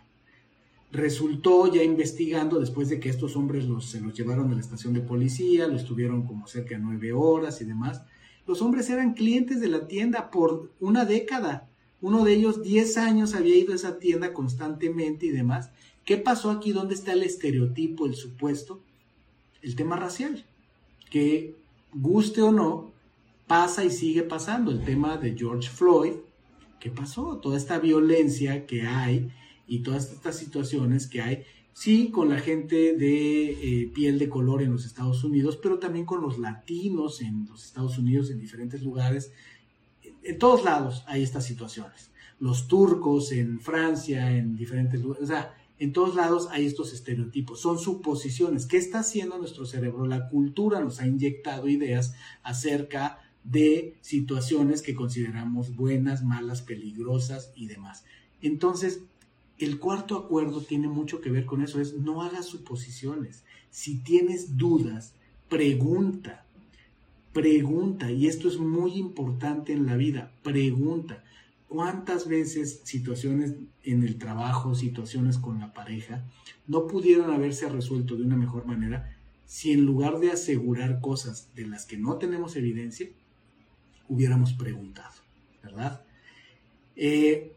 [0.92, 4.94] Resultó ya investigando, después de que estos hombres los, se los llevaron a la estación
[4.94, 8.02] de policía, lo estuvieron como cerca de nueve horas y demás,
[8.48, 11.70] los hombres eran clientes de la tienda por una década.
[12.02, 15.70] Uno de ellos, 10 años, había ido a esa tienda constantemente y demás.
[16.04, 16.72] ¿Qué pasó aquí?
[16.72, 18.82] ¿Dónde está el estereotipo, el supuesto?
[19.62, 20.46] El tema racial.
[21.12, 21.56] Que
[21.94, 22.92] guste o no,
[23.46, 24.72] pasa y sigue pasando.
[24.72, 26.14] El tema de George Floyd.
[26.80, 27.38] ¿Qué pasó?
[27.38, 29.30] Toda esta violencia que hay
[29.70, 31.44] y todas estas situaciones que hay
[31.80, 33.52] sí con la gente de
[33.84, 37.64] eh, piel de color en los Estados Unidos, pero también con los latinos en los
[37.64, 39.32] Estados Unidos, en diferentes lugares.
[40.24, 42.12] En, todos lados hay estas situaciones.
[42.40, 45.24] Los turcos en Francia, en diferentes lugares.
[45.24, 47.62] O sea, en todos lados hay estos estereotipos.
[47.62, 48.66] Son suposiciones.
[48.66, 50.06] ¿Qué está haciendo nuestro cerebro?
[50.06, 57.68] La cultura nos ha inyectado ideas acerca de situaciones que consideramos buenas, malas, peligrosas y
[57.68, 58.04] demás.
[58.42, 59.02] Entonces,
[59.60, 63.44] el cuarto acuerdo tiene mucho que ver con eso, es no hagas suposiciones.
[63.70, 65.14] Si tienes dudas,
[65.50, 66.46] pregunta,
[67.34, 71.24] pregunta, y esto es muy importante en la vida, pregunta.
[71.68, 76.24] ¿Cuántas veces situaciones en el trabajo, situaciones con la pareja,
[76.66, 81.66] no pudieron haberse resuelto de una mejor manera si en lugar de asegurar cosas de
[81.66, 83.10] las que no tenemos evidencia,
[84.08, 85.16] hubiéramos preguntado,
[85.64, 86.04] ¿verdad?
[86.96, 87.56] Eh,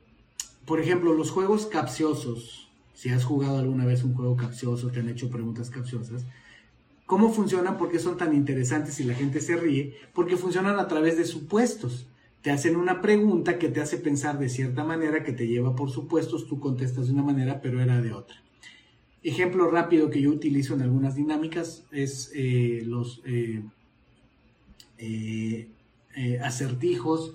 [0.72, 5.10] por ejemplo, los juegos capciosos, si has jugado alguna vez un juego capcioso, te han
[5.10, 6.24] hecho preguntas capciosas,
[7.04, 7.76] ¿cómo funcionan?
[7.76, 9.94] ¿Por qué son tan interesantes y la gente se ríe?
[10.14, 12.06] Porque funcionan a través de supuestos.
[12.40, 15.90] Te hacen una pregunta que te hace pensar de cierta manera, que te lleva por
[15.90, 18.42] supuestos, tú contestas de una manera, pero era de otra.
[19.22, 23.62] Ejemplo rápido que yo utilizo en algunas dinámicas es eh, los eh,
[24.96, 25.68] eh,
[26.42, 27.34] acertijos,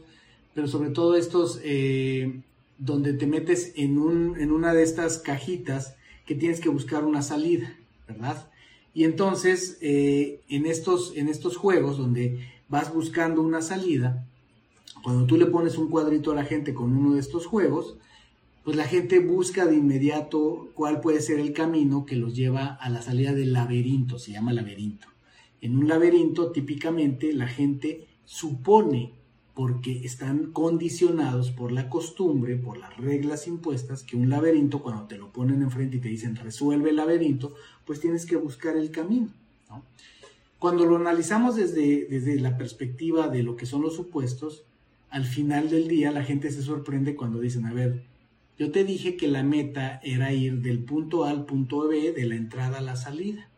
[0.56, 1.62] pero sobre todo estos
[2.78, 7.22] donde te metes en, un, en una de estas cajitas que tienes que buscar una
[7.22, 7.76] salida,
[8.08, 8.50] ¿verdad?
[8.94, 14.26] Y entonces, eh, en, estos, en estos juegos donde vas buscando una salida,
[15.04, 17.98] cuando tú le pones un cuadrito a la gente con uno de estos juegos,
[18.64, 22.90] pues la gente busca de inmediato cuál puede ser el camino que los lleva a
[22.90, 25.08] la salida del laberinto, se llama laberinto.
[25.62, 29.14] En un laberinto, típicamente, la gente supone
[29.58, 35.18] porque están condicionados por la costumbre, por las reglas impuestas, que un laberinto, cuando te
[35.18, 39.30] lo ponen enfrente y te dicen resuelve el laberinto, pues tienes que buscar el camino.
[40.60, 44.64] Cuando lo analizamos desde, desde la perspectiva de lo que son los supuestos,
[45.10, 48.04] al final del día la gente se sorprende cuando dicen, a ver,
[48.60, 52.26] yo te dije que la meta era ir del punto A al punto B, de
[52.28, 53.50] la entrada a la salida,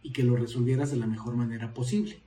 [0.00, 2.20] y que lo resolvieras de la mejor manera posible.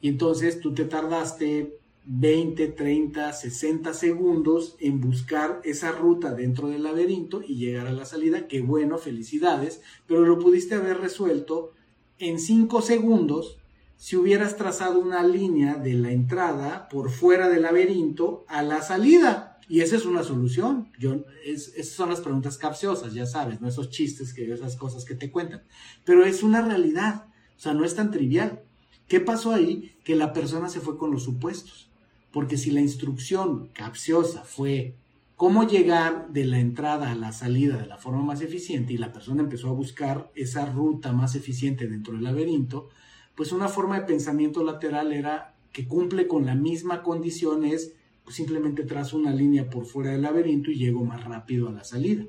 [0.00, 1.78] Y entonces tú te tardaste
[2.12, 8.04] 20, 30, 60 segundos en buscar esa ruta dentro del laberinto y llegar a la
[8.04, 8.48] salida.
[8.48, 11.72] Qué bueno, felicidades, pero lo pudiste haber resuelto
[12.18, 13.58] en 5 segundos
[13.96, 19.60] si hubieras trazado una línea de la entrada por fuera del laberinto a la salida.
[19.68, 20.90] Y esa es una solución.
[20.98, 25.14] Yo, esas son las preguntas capciosas, ya sabes, no esos chistes, que esas cosas que
[25.14, 25.62] te cuentan.
[26.04, 28.64] Pero es una realidad, o sea, no es tan trivial.
[29.06, 29.94] ¿Qué pasó ahí?
[30.02, 31.90] Que la persona se fue con los supuestos.
[32.32, 34.94] Porque si la instrucción capciosa fue
[35.36, 39.12] cómo llegar de la entrada a la salida de la forma más eficiente y la
[39.12, 42.88] persona empezó a buscar esa ruta más eficiente dentro del laberinto,
[43.34, 48.36] pues una forma de pensamiento lateral era que cumple con la misma condición es pues
[48.36, 52.26] simplemente trazo una línea por fuera del laberinto y llego más rápido a la salida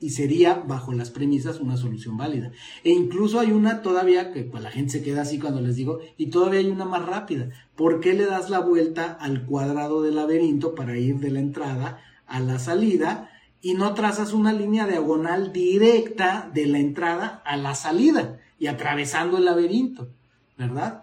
[0.00, 2.52] y sería bajo las premisas una solución válida.
[2.84, 6.00] E incluso hay una todavía que pues, la gente se queda así cuando les digo,
[6.16, 7.48] y todavía hay una más rápida.
[7.74, 12.00] ¿Por qué le das la vuelta al cuadrado del laberinto para ir de la entrada
[12.26, 13.30] a la salida
[13.60, 19.38] y no trazas una línea diagonal directa de la entrada a la salida y atravesando
[19.38, 20.08] el laberinto?
[20.56, 21.02] ¿Verdad?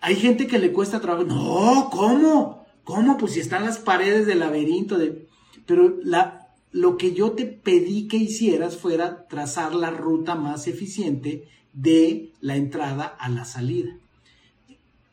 [0.00, 1.24] Hay gente que le cuesta trabajo.
[1.24, 2.66] No, ¿cómo?
[2.84, 3.16] ¿Cómo?
[3.16, 4.98] Pues si están las paredes del laberinto.
[4.98, 5.28] De...
[5.66, 6.41] Pero la,
[6.72, 12.56] lo que yo te pedí que hicieras fuera trazar la ruta más eficiente de la
[12.56, 13.96] entrada a la salida.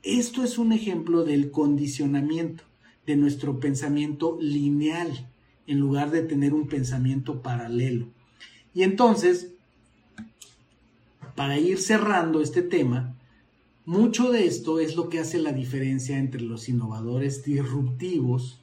[0.01, 2.63] Esto es un ejemplo del condicionamiento
[3.05, 5.29] de nuestro pensamiento lineal
[5.67, 8.07] en lugar de tener un pensamiento paralelo.
[8.73, 9.53] Y entonces,
[11.35, 13.17] para ir cerrando este tema,
[13.85, 18.58] mucho de esto es lo que hace la diferencia entre los innovadores disruptivos,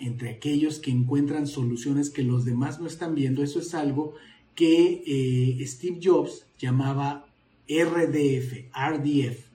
[0.00, 3.42] Entre aquellos que encuentran soluciones que los demás no están viendo.
[3.42, 4.14] Eso es algo
[4.54, 7.26] que eh, Steve Jobs llamaba
[7.68, 9.46] RDF, RDF,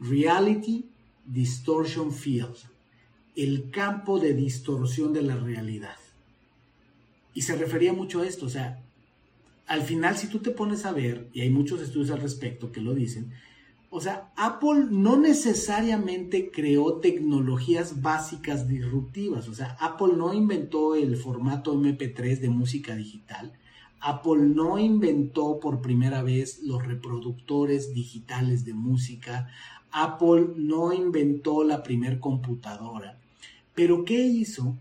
[0.00, 0.86] Reality
[1.26, 2.56] Distortion Field,
[3.36, 5.96] el campo de distorsión de la realidad.
[7.34, 8.82] Y se refería mucho a esto, o sea,
[9.66, 12.80] al final si tú te pones a ver, y hay muchos estudios al respecto que
[12.80, 13.32] lo dicen,
[13.90, 21.16] o sea, Apple no necesariamente creó tecnologías básicas disruptivas, o sea, Apple no inventó el
[21.16, 23.52] formato MP3 de música digital,
[24.00, 29.48] Apple no inventó por primera vez los reproductores digitales de música,
[29.90, 33.18] Apple no inventó la primer computadora,
[33.74, 34.76] pero ¿qué hizo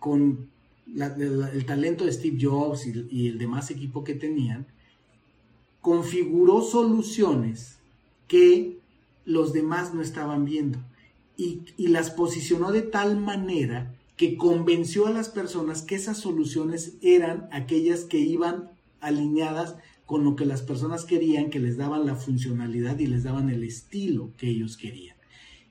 [0.00, 0.48] con
[0.92, 4.66] el, talento de Steve Jobs y, el demás equipo que tenían?
[5.80, 7.75] Configuró soluciones
[8.28, 8.78] que
[9.24, 10.78] los demás no estaban viendo
[11.36, 16.94] y, y las posicionó de tal manera que convenció a las personas que esas soluciones
[17.02, 18.70] eran aquellas que iban
[19.00, 23.50] alineadas con lo que las personas querían, que les daban la funcionalidad y les daban
[23.50, 25.16] el estilo que ellos querían.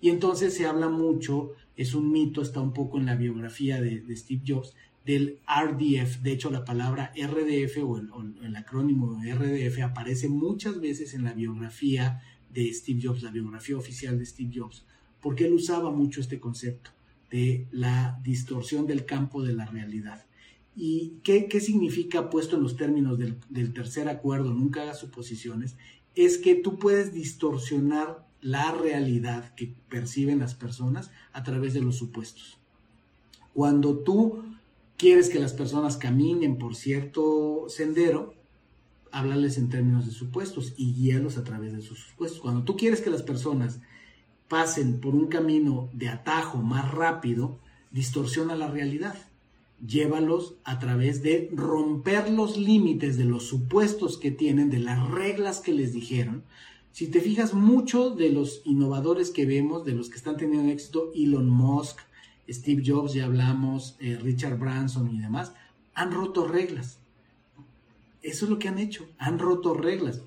[0.01, 4.03] Y entonces se habla mucho, es un mito, está un poco en la biografía de,
[4.15, 4.73] Steve Jobs,
[5.05, 6.21] del RDF.
[6.21, 11.23] De hecho, la palabra RDF o el, o el, acrónimo RDF aparece muchas veces en
[11.23, 12.21] la biografía
[12.55, 14.85] de Steve Jobs, la biografía oficial de Steve Jobs,
[15.21, 16.91] porque él usaba mucho este concepto
[17.29, 20.25] de la distorsión del campo de la realidad.
[20.75, 25.75] ¿Y qué, significa, puesto en los términos del, tercer acuerdo, nunca hagas suposiciones?
[26.15, 31.97] Es que tú puedes distorsionar la realidad que perciben las personas a través de los
[31.97, 32.57] supuestos.
[33.53, 34.43] Cuando tú
[34.97, 38.33] quieres que las personas caminen por cierto sendero,
[39.15, 42.39] háblales en términos de supuestos y guíalos a través de sus supuestos.
[42.39, 43.79] Cuando tú quieres que las personas
[44.47, 47.59] pasen por un camino de atajo más rápido,
[47.91, 49.15] distorsiona la realidad
[49.85, 55.59] llévalos a través de romper los límites de los supuestos que tienen, de las reglas
[55.59, 56.43] que les dijeron.
[56.91, 61.11] Si te fijas, mucho de los innovadores que vemos, de los que están teniendo éxito,
[61.13, 61.99] Elon Musk,
[62.49, 65.53] Steve Jobs, ya hablamos, eh, Richard Branson y demás,
[65.93, 66.99] han roto reglas.
[68.25, 70.23] Eso es lo que han hecho, han roto reglas.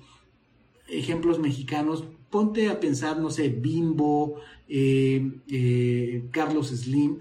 [0.87, 4.35] Ejemplos mexicanos, ponte a pensar, no sé, Bimbo,
[4.67, 7.19] eh, eh, Carlos Slim,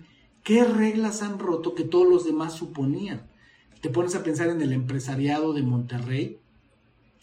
[0.48, 3.26] ¿Qué reglas han roto que todos los demás suponían?
[3.82, 6.38] Te pones a pensar en el empresariado de Monterrey.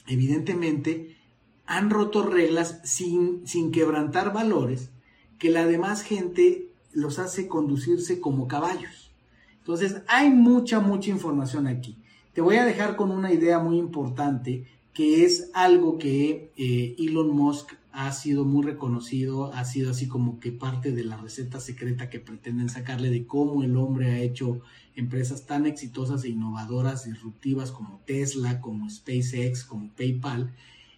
[0.06, 1.18] Evidentemente,
[1.66, 4.91] han roto reglas sin, sin quebrantar valores
[5.39, 9.12] que la demás gente los hace conducirse como caballos.
[9.58, 11.97] Entonces, hay mucha, mucha información aquí.
[12.36, 17.29] Te voy a dejar con una idea muy importante que es algo que eh, Elon
[17.29, 22.09] Musk ha sido muy reconocido, ha sido así como que parte de la receta secreta
[22.09, 24.59] que pretenden sacarle de cómo el hombre ha hecho
[24.97, 30.53] empresas tan exitosas e innovadoras, disruptivas como Tesla, como SpaceX, como PayPal.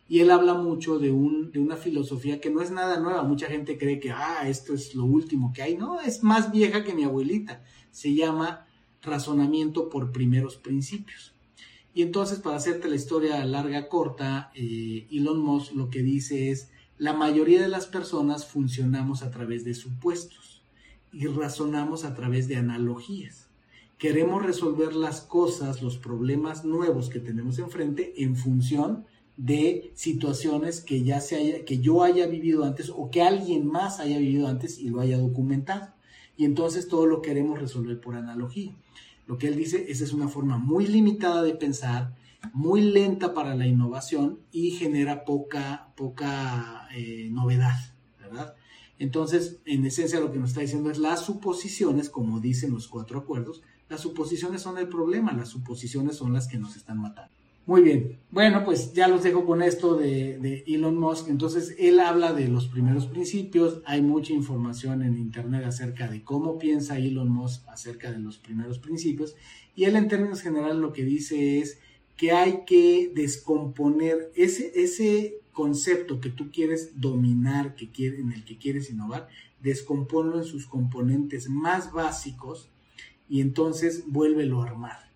[0.09, 3.21] Y él habla mucho de, un, de una filosofía que no es nada nueva.
[3.21, 5.77] Mucha gente cree que, ah, esto es lo último que hay.
[5.77, 7.61] No, es más vieja que mi abuelita.
[7.91, 8.66] Se llama
[9.01, 11.33] razonamiento por primeros principios.
[11.93, 16.69] Y entonces, para hacerte la historia larga, corta, eh, Elon Musk lo que dice es,
[16.97, 20.63] la mayoría de las personas funcionamos a través de supuestos
[21.11, 23.49] y razonamos a través de analogías.
[23.97, 29.05] Queremos resolver las cosas, los problemas nuevos que tenemos enfrente en función
[29.37, 33.99] de situaciones que ya se haya, que yo haya vivido antes o que alguien más
[33.99, 35.93] haya vivido antes y lo haya documentado.
[36.37, 38.75] Y entonces todo lo queremos resolver por analogía.
[39.25, 42.15] Lo que él dice, esa es una forma muy limitada de pensar,
[42.53, 47.77] muy lenta para la innovación y genera poca, poca eh, novedad,
[48.19, 48.55] ¿verdad?
[48.99, 53.19] Entonces, en esencia lo que nos está diciendo es las suposiciones, como dicen los cuatro
[53.19, 57.36] acuerdos, las suposiciones son el problema, las suposiciones son las que nos están matando.
[57.67, 61.27] Muy bien, bueno, pues ya los dejo con esto de, Elon Musk.
[61.27, 66.57] Entonces, él habla de los primeros principios, hay mucha información en Internet acerca de cómo
[66.57, 69.35] piensa Elon Musk acerca de los primeros principios,
[69.75, 71.77] y él en términos generales lo que dice es
[72.15, 78.45] que hay que descomponer ese, ese concepto que tú quieres dominar, que quiere, en el
[78.45, 79.27] que quieres innovar,
[79.61, 82.69] descomponlo en sus componentes más básicos
[83.27, 85.06] y entonces vuélvelo a armar.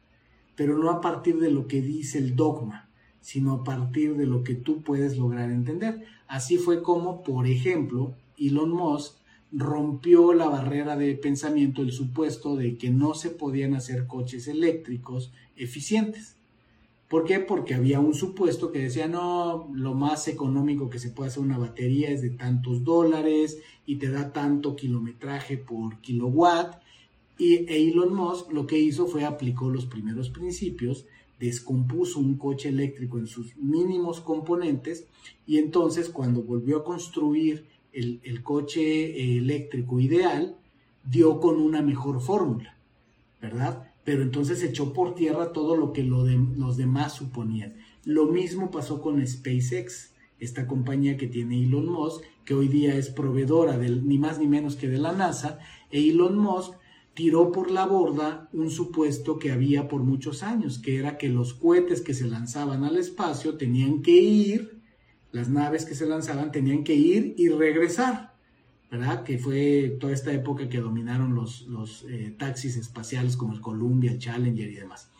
[0.55, 2.89] Pero no a partir de lo que dice el dogma,
[3.19, 6.03] sino a partir de lo que tú puedes lograr entender.
[6.27, 9.15] Así fue como, por ejemplo, Elon Musk
[9.51, 15.31] rompió la barrera de pensamiento, el supuesto de que no se podían hacer coches eléctricos
[15.55, 16.37] eficientes.
[17.09, 17.39] ¿Por qué?
[17.39, 21.57] Porque había un supuesto que decía, no, lo más económico que se puede hacer una
[21.57, 26.80] batería es de tantos dólares y te da tanto kilometraje por kilowatt.
[27.41, 31.07] Y Elon Musk lo que hizo fue aplicó los primeros principios,
[31.39, 35.07] descompuso un coche eléctrico en sus mínimos componentes
[35.47, 40.55] y entonces cuando volvió a construir el, coche eléctrico ideal,
[41.03, 42.77] dio con una mejor fórmula,
[43.41, 43.91] ¿verdad?
[44.03, 47.73] pero entonces echó por tierra todo lo que los demás suponían.
[48.05, 53.09] Lo mismo pasó con SpaceX, esta compañía que tiene Elon Musk, que hoy día es
[53.09, 55.57] proveedora del, ni más ni menos que de la NASA,
[55.89, 56.73] e Elon Musk
[57.21, 61.53] tiró por la borda un supuesto que había por muchos años, que era que los
[61.53, 64.81] cohetes que se lanzaban al espacio tenían que ir,
[65.31, 68.33] las naves que se lanzaban tenían que ir y regresar.
[68.89, 69.23] ¿verdad?
[69.23, 71.67] Que fue toda esta época que dominaron los,
[72.09, 75.11] eh, taxis espaciales como el Columbia, el Challenger y demás.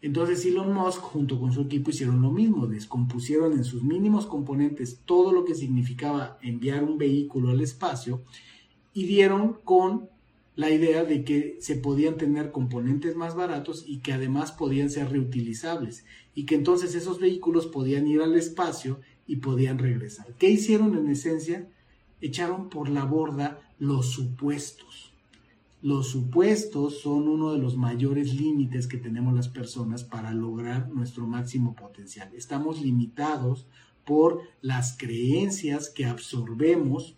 [0.00, 5.00] Entonces Elon Musk junto con su equipo hicieron lo mismo, descompusieron en sus mínimos componentes
[5.04, 8.22] todo lo que significaba enviar un vehículo al espacio
[8.94, 10.11] y dieron con
[10.54, 15.10] la idea de que se podían tener componentes más baratos y que además podían ser
[15.10, 20.34] reutilizables y que entonces esos vehículos podían ir al espacio y podían regresar.
[20.38, 21.68] ¿Qué hicieron en esencia?
[22.22, 25.12] echaron por la borda los supuestos.
[25.82, 31.26] Los supuestos son uno de los mayores límites que tenemos las personas para lograr nuestro
[31.26, 32.30] máximo potencial.
[32.34, 33.66] Estamos limitados
[34.06, 37.16] por las creencias que absorbemos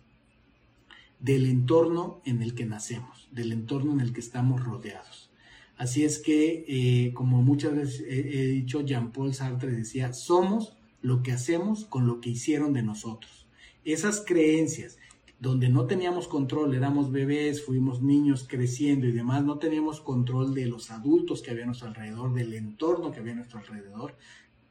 [1.19, 5.31] del entorno en el que nacemos, del entorno en el que estamos rodeados.
[5.77, 11.33] Así es que, eh, como muchas veces he dicho, Jean-Paul Sartre decía, somos lo que
[11.33, 13.45] hacemos con lo que hicieron de nosotros
[13.85, 14.97] esas creencias
[15.39, 20.65] donde no teníamos control, éramos bebés, fuimos niños creciendo y demás, no teníamos control de
[20.65, 24.15] los adultos que había a nuestro alrededor, del entorno que había a nuestro alrededor.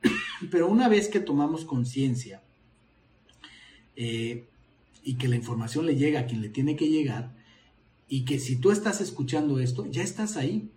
[0.51, 2.42] Pero una vez que tomamos conciencia
[3.95, 4.49] eh,
[5.05, 7.32] y que la información le llega a quien le tiene que llegar,
[8.09, 10.68] y que si tú estás escuchando esto, ya estás ahí.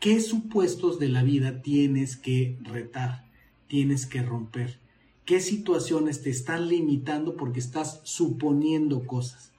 [0.00, 3.24] ¿Qué supuestos de la vida tienes que retar?
[3.68, 4.78] Tienes que romper
[5.24, 9.52] qué situaciones te están limitando porque estás suponiendo cosas.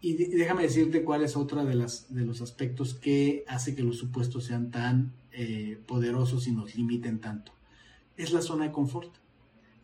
[0.00, 3.96] Y déjame decirte cuál es otra de, las, de los aspectos que hace que los
[3.96, 7.52] supuestos sean tan eh, poderosos y nos limiten tanto.
[8.16, 9.14] Es la zona de confort.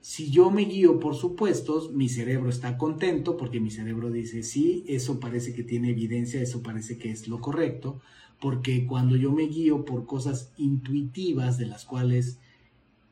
[0.00, 4.82] Si yo me guío por supuestos, mi cerebro está contento porque mi cerebro dice, sí,
[4.86, 8.00] eso parece que tiene evidencia, eso parece que es lo correcto,
[8.40, 12.38] porque cuando yo me guío por cosas intuitivas de las cuales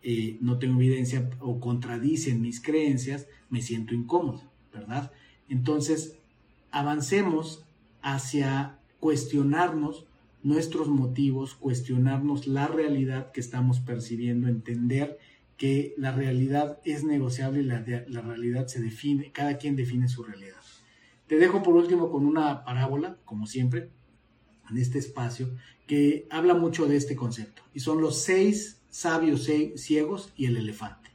[0.03, 5.12] eh, no tengo evidencia o contradicen mis creencias, me siento incómodo, ¿verdad?
[5.51, 6.16] Entonces,
[6.70, 7.64] avancemos
[8.01, 10.07] hacia cuestionarnos
[10.43, 15.18] nuestros motivos, cuestionarnos la realidad que estamos percibiendo, entender
[15.59, 20.22] que la realidad es negociable y la, la realidad se define, cada quien define su
[20.22, 20.56] realidad.
[21.26, 23.90] Te dejo por último con una parábola, como siempre,
[24.70, 25.50] en este espacio,
[25.86, 27.62] que habla mucho de este concepto.
[27.74, 31.11] Y son los seis sabios ciegos y el elefante.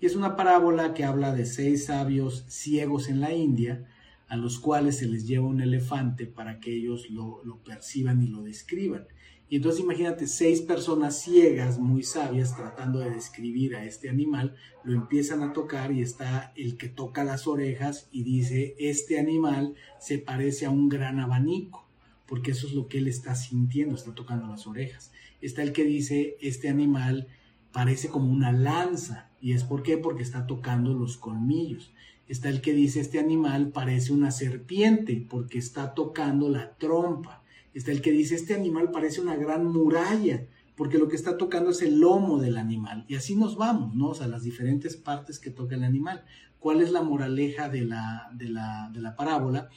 [0.00, 3.86] Y es una parábola que habla de seis sabios ciegos en la India,
[4.28, 8.42] a los cuales se les lleva un elefante para que ellos lo, perciban y lo
[8.42, 9.06] describan.
[9.50, 14.94] Y entonces imagínate seis personas ciegas, muy sabias, tratando de describir a este animal, lo
[14.94, 20.18] empiezan a tocar y está el que toca las orejas y dice, este animal se
[20.18, 21.86] parece a un gran abanico,
[22.26, 25.12] porque eso es lo que él está sintiendo, está tocando las orejas.
[25.40, 27.28] Está el que dice, este animal
[27.72, 29.30] parece como una lanza.
[29.40, 29.96] ¿Y es por qué?
[29.96, 31.92] Porque está tocando los colmillos.
[32.28, 37.37] Está el que dice, este animal parece una serpiente porque está tocando la trompa.
[37.74, 40.46] Está el que dice, este animal parece una gran muralla
[40.76, 43.04] porque lo que está tocando es el lomo del animal.
[43.08, 44.10] Y así nos vamos, ¿no?
[44.10, 46.24] O sea, las diferentes partes que toca el animal.
[46.60, 49.68] ¿Cuál es la moraleja de la, de la, de la parábola?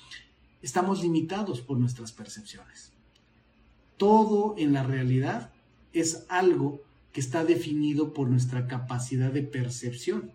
[0.61, 2.91] Estamos limitados por nuestras percepciones
[4.01, 5.51] todo en la realidad
[5.93, 6.81] es algo
[7.13, 10.31] que está definido por nuestra capacidad de percepción.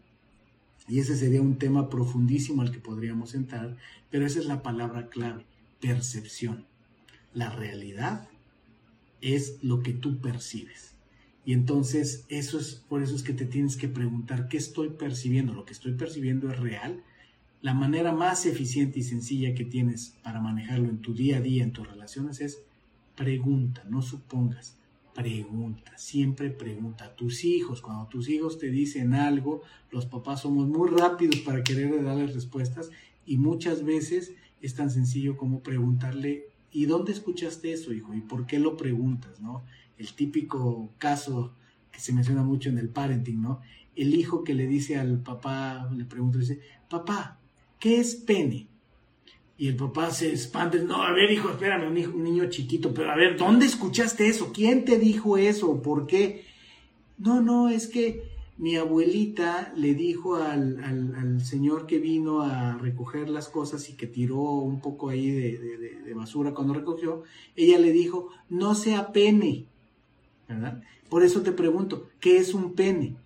[0.86, 3.76] Y ese sería un tema profundísimo al que podríamos entrar,
[4.08, 5.46] pero esa es la palabra clave,
[5.80, 6.64] percepción.
[7.36, 8.30] La realidad
[9.20, 10.94] es lo que tú percibes.
[11.44, 15.52] Y entonces eso es por eso es que te tienes que preguntar qué estoy percibiendo,
[15.52, 17.04] lo que estoy percibiendo es real.
[17.60, 21.62] La manera más eficiente y sencilla que tienes para manejarlo en tu día a día,
[21.62, 22.62] en tus relaciones es
[23.14, 24.78] Pregunta, no supongas.
[25.14, 27.04] Pregunta, siempre pregunta.
[27.04, 29.60] A tus hijos, cuando tus hijos te dicen algo,
[29.90, 32.90] los papás somos muy rápidos para querer darles respuestas
[33.26, 34.32] y muchas veces
[34.62, 38.14] es tan sencillo como preguntarle, ¿y dónde escuchaste eso, hijo?
[38.14, 39.64] ¿Y por qué lo preguntas, no?
[39.98, 41.54] El típico caso
[41.90, 43.60] que se menciona mucho en el parenting, ¿no?
[43.94, 47.38] El hijo que le dice al papá, le pregunta, dice, papá,
[47.78, 48.68] ¿qué es pene?
[49.58, 53.10] Y el papá se espanta, no, a ver, hijo, espérame, un, un niño chiquito, pero
[53.10, 54.52] a ver, ¿dónde escuchaste eso?
[54.52, 55.80] ¿Quién te dijo eso?
[55.80, 56.44] ¿Por qué?
[57.16, 63.28] No, no, es que mi abuelita le dijo al, al, señor que vino a recoger
[63.28, 67.92] las cosas y que tiró un poco ahí de, de, basura cuando recogió, ella le
[67.92, 69.66] dijo, no sea pene,
[70.48, 70.82] ¿verdad?
[71.10, 73.16] Por eso te pregunto, ¿qué es un pene?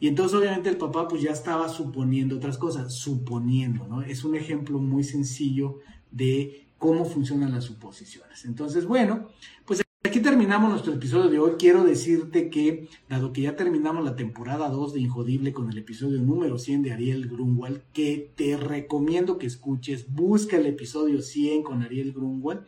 [0.00, 4.02] Y entonces obviamente el papá pues ya estaba suponiendo otras cosas, suponiendo, ¿no?
[4.02, 5.78] Es un ejemplo muy sencillo
[6.10, 8.44] de cómo funcionan las suposiciones.
[8.44, 9.28] Entonces, bueno,
[9.66, 11.52] pues aquí terminamos nuestro episodio de hoy.
[11.58, 16.20] Quiero decirte que, dado que ya terminamos la temporada 2 de Injodible con el episodio
[16.22, 21.82] número 100 de Ariel Grunwald, que te recomiendo que escuches, busca el episodio 100 con
[21.82, 22.62] Ariel Grunwald,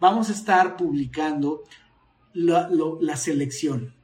[0.00, 1.62] vamos a estar publicando
[2.32, 3.94] la, selección,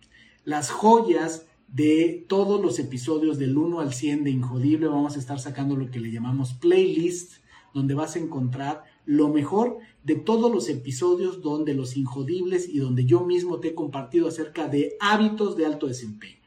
[0.44, 4.86] las joyas de todos los episodios del 1 al 100 de Injodible.
[4.86, 7.42] Vamos a estar sacando lo que le llamamos playlist,
[7.74, 13.06] donde vas a encontrar lo mejor de todos los episodios donde los injodibles y donde
[13.06, 16.38] yo mismo te he compartido acerca de hábitos de alto desempeño.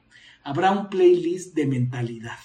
[0.46, 2.40] Habrá un playlist de mentalidad,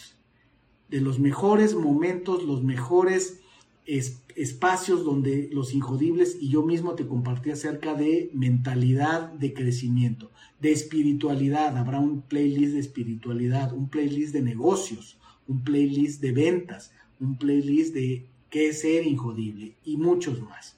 [0.88, 3.42] de los mejores momentos, los mejores
[3.86, 10.72] espacios donde los injodibles y yo mismo te compartí acerca de mentalidad de crecimiento, de
[10.72, 11.76] espiritualidad.
[11.76, 15.16] Habrá un playlist de espiritualidad, un playlist de negocios,
[15.46, 20.76] un playlist de ventas, un playlist de qué es ser injodible y muchos más.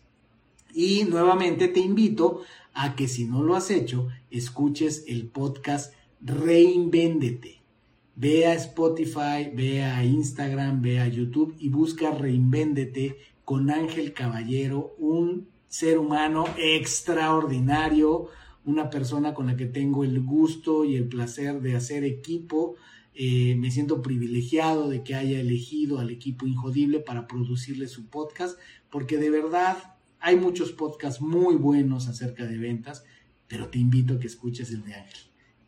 [0.72, 2.42] Y nuevamente te invito
[2.72, 7.62] a que si no lo has hecho, escuches el podcast Reinvéndete.
[8.14, 14.94] Ve a Spotify, ve a Instagram, ve a YouTube y busca Reinvéndete con Ángel Caballero,
[14.98, 18.28] un ser humano extraordinario,
[18.64, 22.76] una persona con la que tengo el gusto y el placer de hacer equipo.
[23.14, 28.58] Eh, me siento privilegiado de que haya elegido al equipo Injodible para producirle su podcast,
[28.90, 33.04] porque de verdad hay muchos podcasts muy buenos acerca de ventas,
[33.48, 35.20] pero te invito a que escuches el de Ángel.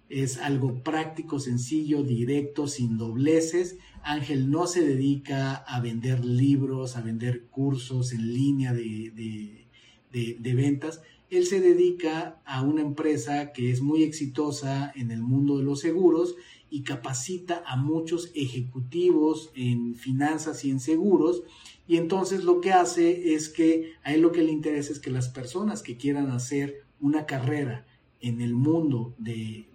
[0.08, 3.78] Es algo práctico, sencillo, directo, sin dobleces.
[4.02, 9.66] Ángel no se dedica a vender libros, a vender cursos en línea de,
[10.10, 11.00] de ventas.
[11.30, 15.80] Él se dedica a una empresa que es muy exitosa en el mundo de los
[15.80, 16.36] seguros
[16.72, 21.42] y capacita a muchos ejecutivos en finanzas y en seguros
[21.86, 25.10] y entonces lo que hace es que a él lo que le interesa es que
[25.10, 27.86] las personas que quieran hacer una carrera
[28.20, 29.68] en el mundo de,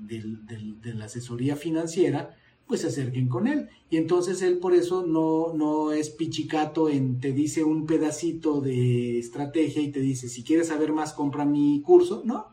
[0.84, 2.36] la asesoría financiera,
[2.66, 3.70] pues se acerquen con él.
[3.90, 9.20] Y entonces él por eso no, no es pichicato en te dice un pedacito de
[9.20, 12.24] estrategia y te dice, si quieres saber más, compra mi curso.
[12.26, 12.48] No,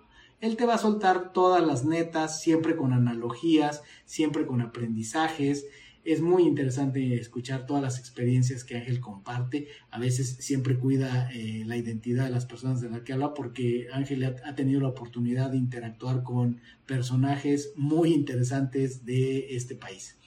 [0.45, 5.66] él te va a soltar todas las netas, siempre con analogías, siempre con aprendizajes,
[6.05, 9.68] es muy interesante escuchar todas las experiencias que Ángel comparte.
[9.90, 13.86] A veces siempre cuida eh, la identidad de las personas de las que habla porque
[13.90, 20.18] Ángel ha, tenido la oportunidad de interactuar con personajes muy interesantes de este país.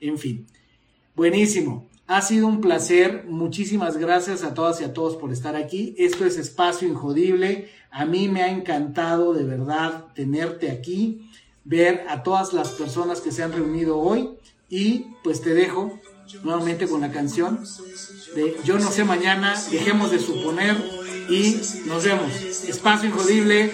[0.00, 0.46] En fin,
[1.14, 1.86] buenísimo.
[2.08, 3.26] Ha sido un placer.
[3.28, 5.94] Muchísimas gracias a todas y a todos por estar aquí.
[5.98, 7.70] Esto es Espacio Injodible.
[7.90, 11.30] A mí me ha encantado de verdad tenerte aquí,
[11.64, 14.30] ver a todas las personas que se han reunido hoy
[14.70, 16.00] y pues te dejo
[16.42, 17.62] nuevamente con la canción
[18.34, 20.76] de Yo no sé mañana, dejemos de suponer
[21.28, 22.42] y nos vemos.
[22.42, 23.70] Espacio Injodible,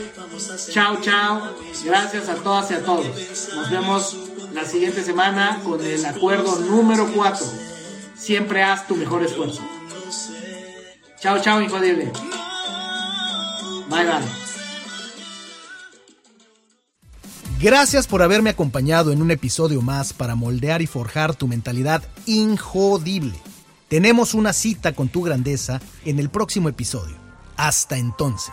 [0.70, 1.54] chao, chao.
[1.84, 3.06] Gracias a todas y a todos.
[3.54, 4.16] Nos vemos
[4.52, 7.73] la siguiente semana con el acuerdo número 4.
[8.14, 9.62] Siempre haz tu mejor esfuerzo.
[11.20, 12.12] Chao, chao, Injodible.
[13.88, 14.44] Bye, bye.
[17.60, 23.34] Gracias por haberme acompañado en un episodio más para moldear y forjar tu mentalidad injodible.
[23.88, 27.16] Tenemos una cita con tu grandeza en el próximo episodio.
[27.56, 28.52] Hasta entonces.